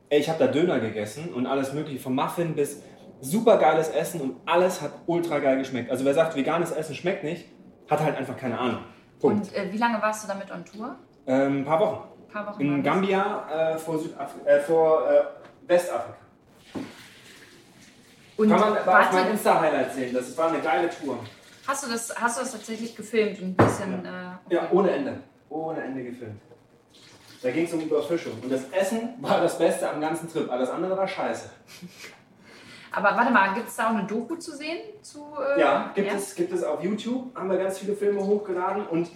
ey, 0.09 0.19
ich 0.19 0.27
habe 0.29 0.39
da 0.39 0.47
Döner 0.51 0.79
gegessen 0.79 1.33
und 1.33 1.45
alles 1.47 1.71
mögliche, 1.73 1.99
vom 1.99 2.15
Muffin 2.15 2.53
bis 2.55 2.81
super 3.21 3.57
geiles 3.57 3.89
Essen 3.89 4.19
und 4.19 4.35
alles 4.45 4.81
hat 4.81 4.91
ultra 5.05 5.39
geil 5.39 5.57
geschmeckt. 5.57 5.89
Also 5.89 6.03
wer 6.03 6.13
sagt, 6.13 6.35
veganes 6.35 6.71
Essen 6.71 6.93
schmeckt 6.95 7.23
nicht, 7.23 7.45
hat 7.89 8.01
halt 8.01 8.17
einfach 8.17 8.35
keine 8.35 8.59
Ahnung. 8.59 8.81
Punkt. 9.19 9.47
Und 9.47 9.55
äh, 9.55 9.71
wie 9.71 9.77
lange 9.77 10.01
warst 10.01 10.25
du 10.25 10.27
damit 10.27 10.51
on 10.51 10.65
Tour? 10.65 10.95
Ähm, 11.25 11.59
ein 11.59 11.65
paar 11.65 11.79
Wochen. 11.79 12.03
Ein 12.27 12.33
paar 12.33 12.47
Wochen. 12.53 12.61
In? 12.61 12.83
Gambia 12.83 13.73
äh, 13.73 13.77
vor, 13.77 13.97
Südafri 13.97 14.41
äh, 14.45 14.59
vor 14.59 15.09
äh, 15.09 15.21
Westafrika. 15.65 16.17
Und 18.37 18.49
Kann 18.49 18.59
man 18.59 18.69
aber 18.69 18.79
auf 18.81 18.87
warte, 18.87 19.15
mein 19.15 19.31
Insta-Highlight 19.31 19.93
sehen. 19.93 20.13
Das 20.13 20.37
war 20.37 20.49
eine 20.49 20.59
geile 20.59 20.89
Tour. 20.89 21.19
hast, 21.67 21.85
du 21.85 21.91
das, 21.91 22.13
hast 22.15 22.37
du 22.37 22.41
das 22.41 22.51
tatsächlich 22.51 22.95
gefilmt? 22.95 23.41
Ein 23.41 23.55
bisschen. 23.55 24.05
Äh, 24.05 24.53
Ja, 24.53 24.67
ohne 24.71 24.91
Ende. 24.91 25.19
Ohne 25.49 25.81
Ende 25.81 26.03
gefilmt. 26.03 26.41
Da 27.41 27.51
ging 27.51 27.65
es 27.65 27.73
um 27.73 27.81
Überfischung. 27.81 28.33
Und 28.41 28.51
das 28.51 28.63
Essen 28.71 29.13
war 29.21 29.39
das 29.39 29.57
Beste 29.57 29.89
am 29.89 30.01
ganzen 30.01 30.29
Trip. 30.29 30.49
Alles 30.51 30.69
andere 30.69 30.97
war 30.97 31.07
scheiße. 31.07 31.49
aber 32.91 33.15
warte 33.15 33.31
mal, 33.31 33.53
gibt 33.53 33.69
es 33.69 33.75
da 33.75 33.87
auch 33.87 33.95
eine 33.95 34.05
Doku 34.05 34.35
zu 34.35 34.55
sehen? 34.55 34.79
Zu, 35.01 35.25
äh, 35.55 35.59
Ja, 35.59 35.91
gibt, 35.93 36.11
Es, 36.11 36.35
gibt 36.35 36.51
es 36.51 36.63
auf 36.63 36.83
YouTube. 36.83 37.35
Haben 37.35 37.49
wir 37.49 37.57
ganz 37.57 37.77
viele 37.77 37.95
Filme 37.95 38.25
hochgeladen. 38.25 38.87
Und 38.87 39.09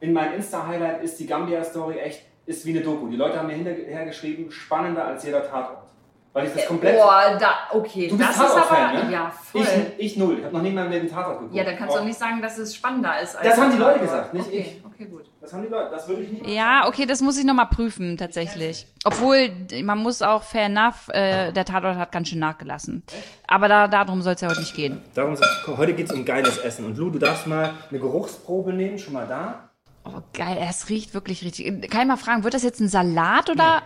in 0.00 0.12
meinem 0.12 0.34
Insta-Highlight 0.34 1.02
ist 1.02 1.18
die 1.18 1.26
Gambia-Story 1.26 1.98
echt 1.98 2.22
ist 2.46 2.66
wie 2.66 2.70
eine 2.70 2.80
Doku. 2.80 3.08
Die 3.08 3.16
Leute 3.16 3.38
haben 3.38 3.46
mir 3.46 3.54
hinterher 3.54 4.04
geschrieben, 4.04 4.50
spannender 4.50 5.04
als 5.04 5.24
jeder 5.24 5.48
Tatort. 5.48 5.84
Weil 6.32 6.46
ich 6.46 6.54
das 6.54 6.66
komplett... 6.66 6.96
Boah, 6.96 7.36
da, 7.38 7.54
okay, 7.72 8.08
du 8.08 8.16
bist 8.16 8.30
das 8.30 8.36
ist 8.36 8.56
aber, 8.56 9.04
ne? 9.04 9.12
ja, 9.12 9.30
voll. 9.30 9.66
Ich, 9.98 10.12
ich 10.12 10.16
null. 10.16 10.38
Ich 10.38 10.44
habe 10.44 10.54
noch 10.54 10.62
nie 10.62 10.70
in 10.70 10.74
meinem 10.74 10.90
Leben 10.90 11.10
Tatort 11.10 11.40
geguckt. 11.40 11.54
ja, 11.54 11.62
dann 11.62 11.76
kannst 11.76 11.94
du 11.94 11.98
doch 11.98 12.06
nicht 12.06 12.18
sagen, 12.18 12.40
dass 12.40 12.56
es 12.56 12.74
spannender 12.74 13.20
ist. 13.20 13.36
Als 13.36 13.48
Das 13.48 13.58
haben 13.58 13.72
die 13.72 13.76
Leute 13.76 14.00
gesagt, 14.00 14.32
nicht 14.32 14.46
okay, 14.46 14.76
ich. 14.78 14.84
Okay, 14.86 15.04
gut. 15.06 15.24
Das 15.42 15.52
haben 15.52 15.62
die 15.62 15.68
Leute, 15.68 15.90
das 15.90 16.08
würde 16.08 16.22
ich 16.22 16.30
nicht 16.30 16.46
Ja, 16.46 16.86
okay, 16.86 17.04
das 17.04 17.20
muss 17.20 17.36
ich 17.36 17.44
nochmal 17.44 17.66
prüfen, 17.66 18.16
tatsächlich. 18.16 18.86
Obwohl, 19.04 19.50
man 19.82 19.98
muss 19.98 20.22
auch 20.22 20.42
fair 20.42 20.66
enough, 20.66 21.08
äh, 21.08 21.52
der 21.52 21.66
Tatort 21.66 21.96
hat 21.96 22.12
ganz 22.12 22.28
schön 22.28 22.38
nachgelassen. 22.38 23.02
Aber 23.46 23.68
da, 23.68 23.86
darum 23.86 24.22
soll 24.22 24.34
es 24.34 24.40
ja 24.40 24.48
heute 24.48 24.60
nicht 24.60 24.74
gehen. 24.74 25.02
Darum 25.14 25.36
heute 25.76 25.92
geht 25.92 26.06
es 26.06 26.12
um 26.12 26.24
geiles 26.24 26.56
Essen. 26.56 26.86
Und 26.86 26.96
Lu, 26.96 27.10
du 27.10 27.18
darfst 27.18 27.46
mal 27.46 27.74
eine 27.90 27.98
Geruchsprobe 27.98 28.72
nehmen, 28.72 28.98
schon 28.98 29.12
mal 29.12 29.26
da. 29.26 29.68
Oh, 30.04 30.22
geil, 30.32 30.58
es 30.68 30.88
riecht 30.88 31.12
wirklich 31.12 31.44
richtig. 31.44 31.90
Kann 31.90 32.02
ich 32.02 32.08
mal 32.08 32.16
fragen, 32.16 32.42
wird 32.42 32.54
das 32.54 32.62
jetzt 32.62 32.80
ein 32.80 32.88
Salat 32.88 33.50
oder? 33.50 33.82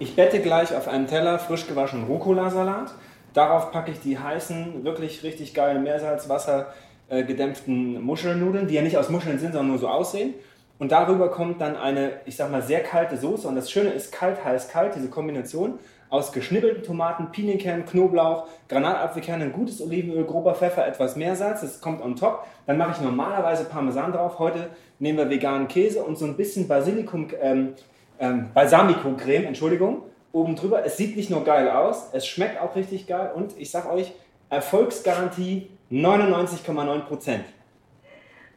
Ich 0.00 0.16
bette 0.16 0.40
gleich 0.40 0.74
auf 0.74 0.88
einem 0.88 1.06
Teller 1.06 1.38
frisch 1.38 1.68
gewaschenen 1.68 2.06
Rucola-Salat. 2.06 2.92
Darauf 3.32 3.70
packe 3.70 3.92
ich 3.92 4.00
die 4.00 4.18
heißen, 4.18 4.84
wirklich 4.84 5.22
richtig 5.22 5.54
geilen 5.54 5.84
Meersalzwasser 5.84 6.74
äh, 7.08 7.22
gedämpften 7.22 8.02
Muschelnudeln, 8.02 8.66
die 8.66 8.74
ja 8.74 8.82
nicht 8.82 8.98
aus 8.98 9.08
Muscheln 9.08 9.38
sind, 9.38 9.52
sondern 9.52 9.68
nur 9.68 9.78
so 9.78 9.88
aussehen. 9.88 10.34
Und 10.80 10.90
darüber 10.90 11.30
kommt 11.30 11.60
dann 11.60 11.76
eine, 11.76 12.14
ich 12.26 12.34
sag 12.34 12.50
mal, 12.50 12.60
sehr 12.60 12.82
kalte 12.82 13.16
Soße. 13.16 13.46
Und 13.46 13.54
das 13.54 13.70
Schöne 13.70 13.90
ist 13.90 14.10
kalt, 14.10 14.44
heiß, 14.44 14.68
kalt, 14.68 14.96
diese 14.96 15.08
Kombination 15.08 15.78
aus 16.10 16.32
geschnibbelten 16.32 16.82
Tomaten, 16.82 17.30
Pinienkernen, 17.30 17.86
Knoblauch, 17.86 18.48
Granatapfelkernen, 18.68 19.52
gutes 19.52 19.80
Olivenöl, 19.80 20.24
grober 20.24 20.56
Pfeffer, 20.56 20.88
etwas 20.88 21.14
Meersalz. 21.14 21.60
Das 21.60 21.80
kommt 21.80 22.02
on 22.02 22.16
top. 22.16 22.44
Dann 22.66 22.78
mache 22.78 22.96
ich 22.96 23.00
normalerweise 23.00 23.64
Parmesan 23.66 24.12
drauf. 24.12 24.40
Heute 24.40 24.70
nehmen 24.98 25.18
wir 25.18 25.30
veganen 25.30 25.68
Käse 25.68 26.02
und 26.02 26.18
so 26.18 26.24
ein 26.24 26.36
bisschen 26.36 26.66
Basilikum, 26.66 27.28
ähm, 27.40 27.74
ähm, 28.18 28.50
Balsamico-Creme, 28.54 29.46
Entschuldigung, 29.46 30.02
oben 30.32 30.56
drüber. 30.56 30.84
Es 30.84 30.96
sieht 30.96 31.16
nicht 31.16 31.30
nur 31.30 31.44
geil 31.44 31.70
aus, 31.70 32.08
es 32.12 32.26
schmeckt 32.26 32.60
auch 32.60 32.74
richtig 32.76 33.06
geil 33.06 33.32
und 33.34 33.56
ich 33.58 33.70
sag 33.70 33.90
euch, 33.90 34.12
Erfolgsgarantie 34.50 35.70
99,9 35.90 37.00
Prozent. 37.00 37.44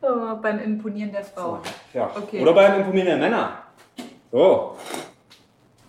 Oh, 0.01 0.35
beim 0.41 0.59
Imponieren 0.59 1.11
der 1.11 1.23
Frau. 1.23 1.59
Ja. 1.93 2.11
Okay. 2.15 2.41
Oder 2.41 2.53
beim 2.53 2.81
Imponieren 2.81 3.07
der 3.07 3.17
Männer. 3.17 3.63
So, 4.31 4.75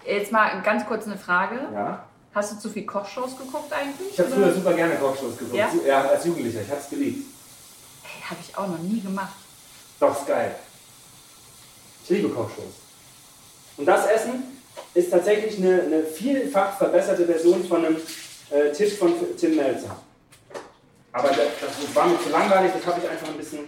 Jetzt 0.06 0.32
mal 0.32 0.62
ganz 0.62 0.86
kurz 0.86 1.06
eine 1.06 1.18
Frage. 1.18 1.56
ja. 1.72 2.04
Hast 2.34 2.52
du 2.52 2.58
zu 2.58 2.68
viel 2.68 2.84
Kochshows 2.86 3.36
geguckt 3.36 3.72
eigentlich? 3.72 4.12
Ich 4.12 4.18
habe 4.20 4.28
früher 4.28 4.52
super 4.52 4.72
gerne 4.74 4.94
Kochshows 4.94 5.36
geguckt. 5.36 5.56
Ja? 5.56 5.68
Ja? 5.84 6.02
als 6.02 6.24
Jugendlicher. 6.24 6.60
Ich 6.60 6.70
habe 6.70 6.78
es 6.80 6.88
geliebt. 6.88 7.26
Hey, 8.02 8.22
habe 8.30 8.40
ich 8.40 8.56
auch 8.56 8.68
noch 8.68 8.78
nie 8.78 9.00
gemacht. 9.00 9.34
Doch, 9.98 10.16
ist 10.16 10.26
geil. 10.26 10.54
Ich 12.04 12.10
liebe 12.10 12.28
Kochshows. 12.28 12.87
Und 13.78 13.86
das 13.86 14.06
Essen 14.06 14.42
ist 14.94 15.10
tatsächlich 15.10 15.56
eine, 15.58 15.82
eine 15.82 16.02
vielfach 16.02 16.76
verbesserte 16.76 17.24
Version 17.26 17.64
von 17.64 17.84
einem 17.86 17.96
äh, 18.50 18.72
Tipp 18.72 18.92
von 18.98 19.14
Tim 19.36 19.56
Melzer. 19.56 19.96
Aber 21.12 21.28
das, 21.28 21.38
das 21.60 21.94
war 21.94 22.06
mir 22.06 22.20
zu 22.20 22.28
langweilig, 22.30 22.72
das 22.74 22.86
habe 22.86 23.00
ich 23.02 23.08
einfach 23.08 23.28
ein 23.28 23.36
bisschen 23.36 23.60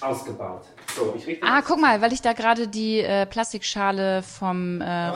ausgebaut. 0.00 0.62
So, 0.96 1.14
ich 1.16 1.26
richte 1.26 1.46
Ah, 1.46 1.60
guck 1.60 1.78
mal, 1.78 2.00
weil 2.00 2.12
ich 2.12 2.22
da 2.22 2.32
gerade 2.32 2.68
die 2.68 3.00
äh, 3.00 3.26
Plastikschale 3.26 4.22
vom 4.22 4.80
äh, 4.80 5.08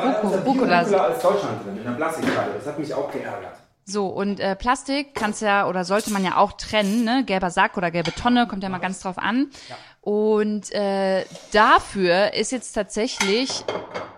Rucola 0.45 0.81
als 0.81 0.91
Deutschland 1.23 1.65
drin, 1.65 1.79
in 1.79 1.85
der 1.85 1.93
Plastikschale. 1.93 2.53
Das 2.59 2.67
hat 2.67 2.79
mich 2.79 2.93
auch 2.93 3.11
geärgert. 3.11 3.57
So, 3.91 4.07
und 4.07 4.39
äh, 4.41 4.55
Plastik 4.55 5.15
kannst 5.15 5.43
ja 5.43 5.67
oder 5.67 5.85
sollte 5.85 6.13
man 6.13 6.25
ja 6.25 6.37
auch 6.37 6.53
trennen, 6.53 7.05
ne? 7.05 7.25
Gelber 7.25 7.51
Sack 7.51 7.77
oder 7.77 7.91
gelbe 7.91 8.15
Tonne, 8.15 8.47
kommt 8.47 8.63
ja 8.63 8.69
mal 8.69 8.79
ganz 8.79 9.01
drauf 9.01 9.19
an. 9.19 9.51
Und 10.01 10.73
äh, 10.73 11.25
dafür 11.53 12.33
ist 12.35 12.53
jetzt 12.53 12.73
tatsächlich 12.73 13.65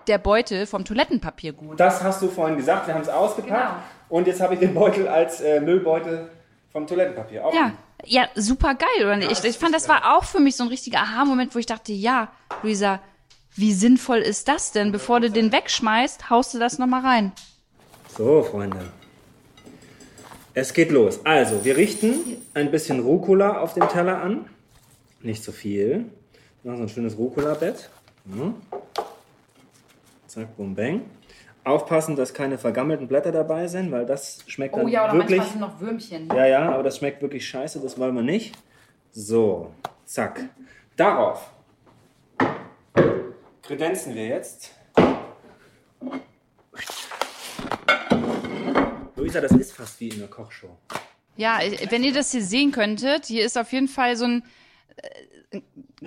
der 0.07 0.17
Beutel 0.17 0.65
vom 0.65 0.85
Toilettenpapier 0.85 1.53
gut. 1.53 1.79
Das 1.79 2.03
hast 2.03 2.21
du 2.21 2.29
vorhin 2.29 2.55
gesagt, 2.55 2.87
wir 2.87 2.93
haben 2.93 3.01
es 3.01 3.09
ausgepackt. 3.09 3.61
Genau. 3.61 3.83
Und 4.09 4.27
jetzt 4.27 4.41
habe 4.41 4.53
ich 4.53 4.59
den 4.59 4.73
Beutel 4.73 5.07
als 5.07 5.41
äh, 5.41 5.59
Müllbeutel 5.59 6.29
vom 6.71 6.87
Toilettenpapier. 6.87 7.45
Auch 7.45 7.53
Ja, 7.53 7.73
ja, 8.05 8.27
super 8.35 8.75
geil, 8.75 9.05
oder 9.05 9.17
nicht? 9.17 9.31
Ich, 9.31 9.43
ich 9.43 9.57
fand, 9.57 9.73
das 9.73 9.89
war 9.89 10.15
auch 10.15 10.23
für 10.23 10.39
mich 10.39 10.55
so 10.55 10.63
ein 10.63 10.69
richtiger 10.69 10.99
Aha-Moment, 10.99 11.55
wo 11.55 11.59
ich 11.59 11.65
dachte, 11.65 11.93
ja, 11.93 12.29
Luisa, 12.61 12.99
wie 13.55 13.73
sinnvoll 13.73 14.19
ist 14.19 14.47
das 14.47 14.71
denn? 14.71 14.91
Bevor 14.91 15.19
du 15.19 15.31
den 15.31 15.51
wegschmeißt, 15.51 16.29
haust 16.29 16.53
du 16.53 16.59
das 16.59 16.79
nochmal 16.79 17.01
rein. 17.01 17.31
So, 18.17 18.43
Freunde. 18.43 18.91
Es 20.55 20.73
geht 20.73 20.91
los. 20.91 21.19
Also, 21.25 21.65
wir 21.65 21.77
richten 21.77 22.13
ein 22.53 22.69
bisschen 22.69 22.99
Rucola 22.99 23.59
auf 23.59 23.73
dem 23.73 23.87
Teller 23.89 24.21
an. 24.21 24.45
Nicht 25.21 25.43
zu 25.43 25.51
viel. 25.51 26.05
Noch 26.63 26.77
so 26.77 26.83
ein 26.83 26.89
schönes 26.89 27.17
Rucola-Bett. 27.17 27.89
Ja. 28.25 28.53
Zack, 30.27 30.55
bum, 30.55 30.75
bang. 30.75 31.01
Aufpassen, 31.63 32.15
dass 32.15 32.33
keine 32.33 32.57
vergammelten 32.57 33.07
Blätter 33.07 33.31
dabei 33.31 33.67
sind, 33.67 33.91
weil 33.91 34.05
das 34.05 34.43
schmeckt 34.47 34.75
dann 34.75 34.85
wirklich... 34.91 35.55
noch 35.55 35.79
Würmchen. 35.79 36.27
Ja, 36.27 36.45
ja, 36.45 36.71
aber 36.71 36.83
das 36.83 36.97
schmeckt 36.97 37.21
wirklich 37.21 37.47
scheiße, 37.47 37.79
das 37.79 37.97
wollen 37.97 38.15
wir 38.15 38.21
nicht. 38.21 38.55
So, 39.11 39.71
zack. 40.05 40.49
Darauf 40.95 41.51
kredenzen 43.63 44.13
wir 44.13 44.27
jetzt. 44.27 44.71
Luisa, 49.33 49.41
das 49.41 49.51
ist 49.59 49.73
fast 49.73 49.99
wie 49.99 50.09
in 50.09 50.19
einer 50.19 50.27
Kochshow. 50.27 50.77
Ja, 51.35 51.59
wenn 51.89 52.03
ihr 52.03 52.13
das 52.13 52.31
hier 52.31 52.43
sehen 52.43 52.71
könntet, 52.71 53.25
hier 53.25 53.43
ist 53.43 53.57
auf 53.57 53.71
jeden 53.71 53.87
Fall 53.87 54.15
so 54.15 54.25
ein 54.25 54.43
äh, 55.51 55.61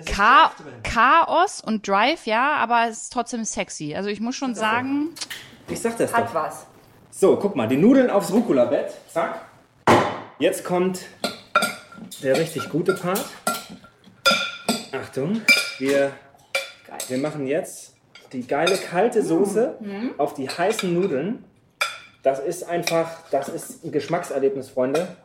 Cha 0.05 0.51
Chaos 0.83 1.61
und 1.61 1.85
Drive, 1.87 2.25
ja, 2.25 2.55
aber 2.55 2.87
es 2.87 3.03
ist 3.03 3.13
trotzdem 3.13 3.43
sexy. 3.43 3.95
Also 3.95 4.09
ich 4.09 4.21
muss 4.21 4.35
schon 4.35 4.55
sagen, 4.55 5.09
Ich 5.67 5.79
sag 5.81 5.97
das 5.97 6.11
doch. 6.11 6.33
was. 6.33 6.67
So, 7.11 7.35
guck 7.37 7.55
mal, 7.55 7.67
die 7.67 7.77
Nudeln 7.77 8.09
aufs 8.09 8.31
Rucola-Bett. 8.31 8.93
Zack. 9.11 9.41
Jetzt 10.39 10.63
kommt 10.63 11.01
der 12.23 12.37
richtig 12.37 12.69
gute 12.69 12.93
Part. 12.93 13.25
Achtung, 14.93 15.41
wir, 15.79 16.11
wir 17.09 17.17
machen 17.17 17.47
jetzt 17.47 17.95
die 18.31 18.45
geile 18.47 18.77
kalte 18.77 19.23
Soße 19.23 20.13
auf 20.17 20.33
die 20.35 20.47
heißen 20.47 20.93
Nudeln. 20.93 21.43
Das 22.27 22.39
ist 22.39 22.67
einfach, 22.67 23.09
das 23.31 23.47
ist 23.47 23.85
ein 23.85 23.91
Geschmackserlebnis, 23.93 24.69
Freunde. 24.69 25.15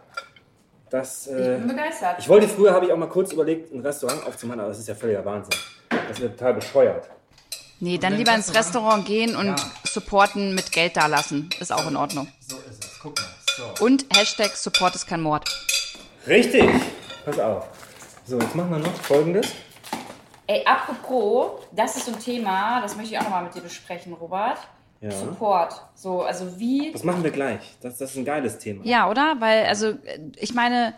Das, 0.89 1.27
äh, 1.27 1.59
begeistert. 1.67 2.21
ich 2.21 2.29
wollte 2.29 2.47
früher, 2.47 2.73
habe 2.73 2.87
ich 2.87 2.93
auch 2.93 2.97
mal 2.97 3.09
kurz 3.09 3.33
überlegt, 3.33 3.75
ein 3.75 3.81
Restaurant 3.81 4.25
aufzumachen, 4.25 4.61
aber 4.61 4.69
das 4.69 4.79
ist 4.79 4.87
ja 4.87 4.95
völliger 4.95 5.25
Wahnsinn. 5.25 5.59
Das 5.89 6.21
wird 6.21 6.39
total 6.39 6.55
bescheuert. 6.55 7.11
Nee, 7.81 7.99
dann 7.99 8.17
lieber 8.17 8.33
ins 8.33 8.55
Restaurant 8.55 9.05
gehen 9.05 9.35
und 9.35 9.57
supporten 9.83 10.55
mit 10.55 10.71
Geld 10.71 10.97
dalassen. 10.97 11.51
Ist 11.59 11.73
auch 11.73 11.89
in 11.89 11.97
Ordnung. 11.97 12.29
So 12.39 12.55
ist 12.71 12.85
es, 12.85 13.01
guck 13.03 13.19
mal. 13.19 13.27
So. 13.57 13.85
Und 13.85 14.07
Hashtag 14.17 14.55
Support 14.55 14.95
ist 14.95 15.09
kein 15.09 15.23
Mord. 15.23 15.51
Richtig! 16.29 16.71
Pass 17.25 17.41
auf. 17.41 17.67
So, 18.27 18.39
jetzt 18.39 18.55
machen 18.55 18.71
wir 18.71 18.79
noch 18.79 18.95
folgendes. 18.95 19.49
Ey, 20.47 20.65
apropos, 20.65 21.63
das 21.73 21.97
ist 21.97 22.07
so 22.07 22.13
ein 22.13 22.21
Thema, 22.21 22.81
das 22.81 22.95
möchte 22.95 23.13
ich 23.15 23.19
auch 23.19 23.25
nochmal 23.25 23.43
mit 23.43 23.57
dir 23.57 23.63
besprechen, 23.63 24.13
Robert. 24.13 24.59
Ja. 25.03 25.11
Support. 25.11 25.75
So, 25.95 26.23
also 26.23 26.61
wie. 26.61 26.93
Das 26.93 27.03
machen 27.03 27.25
wir 27.25 27.33
gleich. 27.33 27.61
Das, 27.81 27.99
das 27.99 28.13
ist 28.13 28.17
ein 28.17 28.25
geiles 28.25 28.59
Thema. 28.59 28.85
Ja, 28.85 29.11
oder? 29.11 29.37
Weil, 29.41 29.65
also, 29.65 29.89
äh, 29.89 30.21
ich 30.37 30.55
meine, 30.55 30.95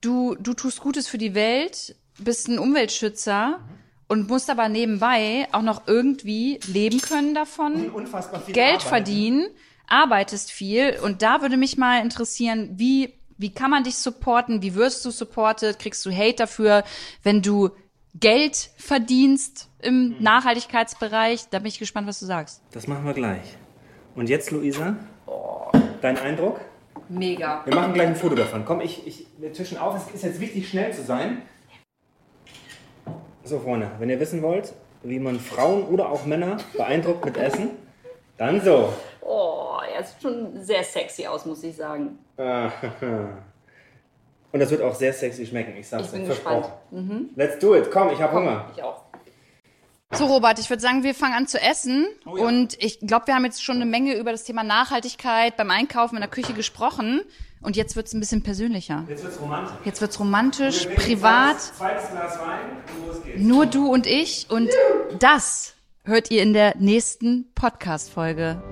du, 0.00 0.36
du 0.36 0.54
tust 0.54 0.80
Gutes 0.80 1.08
für 1.08 1.18
die 1.18 1.34
Welt, 1.34 1.96
bist 2.18 2.48
ein 2.48 2.60
Umweltschützer 2.60 3.58
und 4.06 4.28
musst 4.28 4.48
aber 4.48 4.68
nebenbei 4.68 5.48
auch 5.50 5.62
noch 5.62 5.88
irgendwie 5.88 6.60
leben 6.68 7.00
können 7.00 7.34
davon, 7.34 7.90
Unfassbar 7.90 8.40
viel 8.40 8.54
Geld 8.54 8.82
verdienen, 8.82 9.48
arbeitest 9.88 10.52
viel 10.52 10.96
und 11.02 11.22
da 11.22 11.42
würde 11.42 11.56
mich 11.56 11.76
mal 11.76 12.00
interessieren, 12.00 12.70
wie, 12.76 13.12
wie 13.38 13.52
kann 13.52 13.70
man 13.70 13.82
dich 13.82 13.96
supporten? 13.96 14.62
Wie 14.62 14.74
wirst 14.74 15.04
du 15.04 15.10
supported? 15.10 15.78
Kriegst 15.78 16.06
du 16.06 16.12
Hate 16.12 16.36
dafür, 16.36 16.84
wenn 17.22 17.42
du 17.42 17.70
Geld 18.14 18.70
verdienst 18.76 19.67
im 19.80 20.16
Nachhaltigkeitsbereich? 20.20 21.48
Da 21.50 21.58
bin 21.58 21.66
ich 21.68 21.78
gespannt, 21.78 22.06
was 22.08 22.20
du 22.20 22.26
sagst. 22.26 22.62
Das 22.72 22.86
machen 22.86 23.04
wir 23.04 23.14
gleich. 23.14 23.56
Und 24.14 24.28
jetzt, 24.28 24.50
Luisa, 24.50 24.96
dein 26.00 26.18
Eindruck? 26.18 26.60
Mega. 27.08 27.62
Wir 27.64 27.74
machen 27.74 27.94
gleich 27.94 28.08
ein 28.08 28.16
Foto 28.16 28.34
davon. 28.34 28.64
Komm, 28.64 28.80
ich, 28.80 29.06
ich, 29.06 29.26
wir 29.38 29.52
tischen 29.52 29.78
auf. 29.78 29.96
Es 29.96 30.14
ist 30.14 30.24
jetzt 30.24 30.40
wichtig, 30.40 30.68
schnell 30.68 30.92
zu 30.92 31.02
sein. 31.02 31.42
So, 33.44 33.58
Freunde, 33.60 33.90
wenn 33.98 34.10
ihr 34.10 34.20
wissen 34.20 34.42
wollt, 34.42 34.74
wie 35.02 35.18
man 35.18 35.40
Frauen 35.40 35.84
oder 35.84 36.10
auch 36.10 36.26
Männer 36.26 36.58
beeindruckt 36.76 37.24
mit 37.24 37.36
Essen, 37.38 37.70
dann 38.36 38.60
so. 38.60 38.92
Oh, 39.22 39.78
er 39.96 40.04
sieht 40.04 40.20
schon 40.20 40.62
sehr 40.62 40.82
sexy 40.84 41.26
aus, 41.26 41.46
muss 41.46 41.62
ich 41.64 41.76
sagen. 41.76 42.18
Und 44.50 44.60
das 44.60 44.70
wird 44.70 44.82
auch 44.82 44.94
sehr 44.94 45.12
sexy 45.12 45.46
schmecken, 45.46 45.76
ich 45.76 45.88
sag's 45.88 46.12
Ich 46.12 46.26
gespannt. 46.26 46.66
versprochen. 46.90 47.30
Let's 47.36 47.58
do 47.58 47.74
it. 47.74 47.90
Komm, 47.90 48.10
ich 48.10 48.20
hab 48.20 48.32
Hunger. 48.32 48.66
Ich 48.74 48.82
auch. 48.82 49.02
So, 50.10 50.24
Robert, 50.24 50.58
ich 50.58 50.70
würde 50.70 50.80
sagen, 50.80 51.02
wir 51.02 51.14
fangen 51.14 51.34
an 51.34 51.46
zu 51.46 51.60
essen. 51.60 52.06
Oh 52.24 52.38
ja. 52.38 52.44
Und 52.44 52.82
ich 52.82 53.00
glaube, 53.00 53.26
wir 53.26 53.34
haben 53.34 53.44
jetzt 53.44 53.62
schon 53.62 53.76
eine 53.76 53.84
Menge 53.84 54.16
über 54.16 54.32
das 54.32 54.44
Thema 54.44 54.62
Nachhaltigkeit 54.62 55.56
beim 55.58 55.70
Einkaufen 55.70 56.16
in 56.16 56.22
der 56.22 56.30
Küche 56.30 56.54
gesprochen. 56.54 57.20
Und 57.60 57.76
jetzt 57.76 57.94
wird 57.94 58.06
es 58.06 58.14
ein 58.14 58.20
bisschen 58.20 58.42
persönlicher. 58.42 59.04
Jetzt 59.08 59.22
wird 59.22 59.34
es 59.34 59.40
romantisch. 59.40 59.74
Jetzt 59.84 60.00
wird 60.00 60.10
es 60.12 60.20
romantisch, 60.20 60.86
privat. 60.96 61.60
Zweites, 61.60 61.76
zweites 61.76 62.10
Glas 62.10 62.38
Wein, 62.38 62.58
los 63.06 63.22
geht's. 63.22 63.42
Nur 63.42 63.66
du 63.66 63.92
und 63.92 64.06
ich. 64.06 64.46
Und 64.48 64.70
das 65.18 65.74
hört 66.04 66.30
ihr 66.30 66.42
in 66.42 66.54
der 66.54 66.76
nächsten 66.78 67.52
Podcast-Folge. 67.54 68.62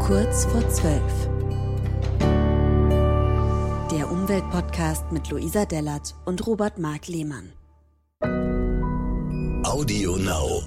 Kurz 0.00 0.46
vor 0.46 0.66
zwölf. 0.70 1.33
Umweltpodcast 4.24 5.12
mit 5.12 5.28
Luisa 5.28 5.66
Dellert 5.66 6.14
und 6.24 6.46
Robert 6.46 6.78
Mark 6.78 7.08
Lehmann. 7.08 7.52
Audio 9.64 10.16
Now. 10.16 10.62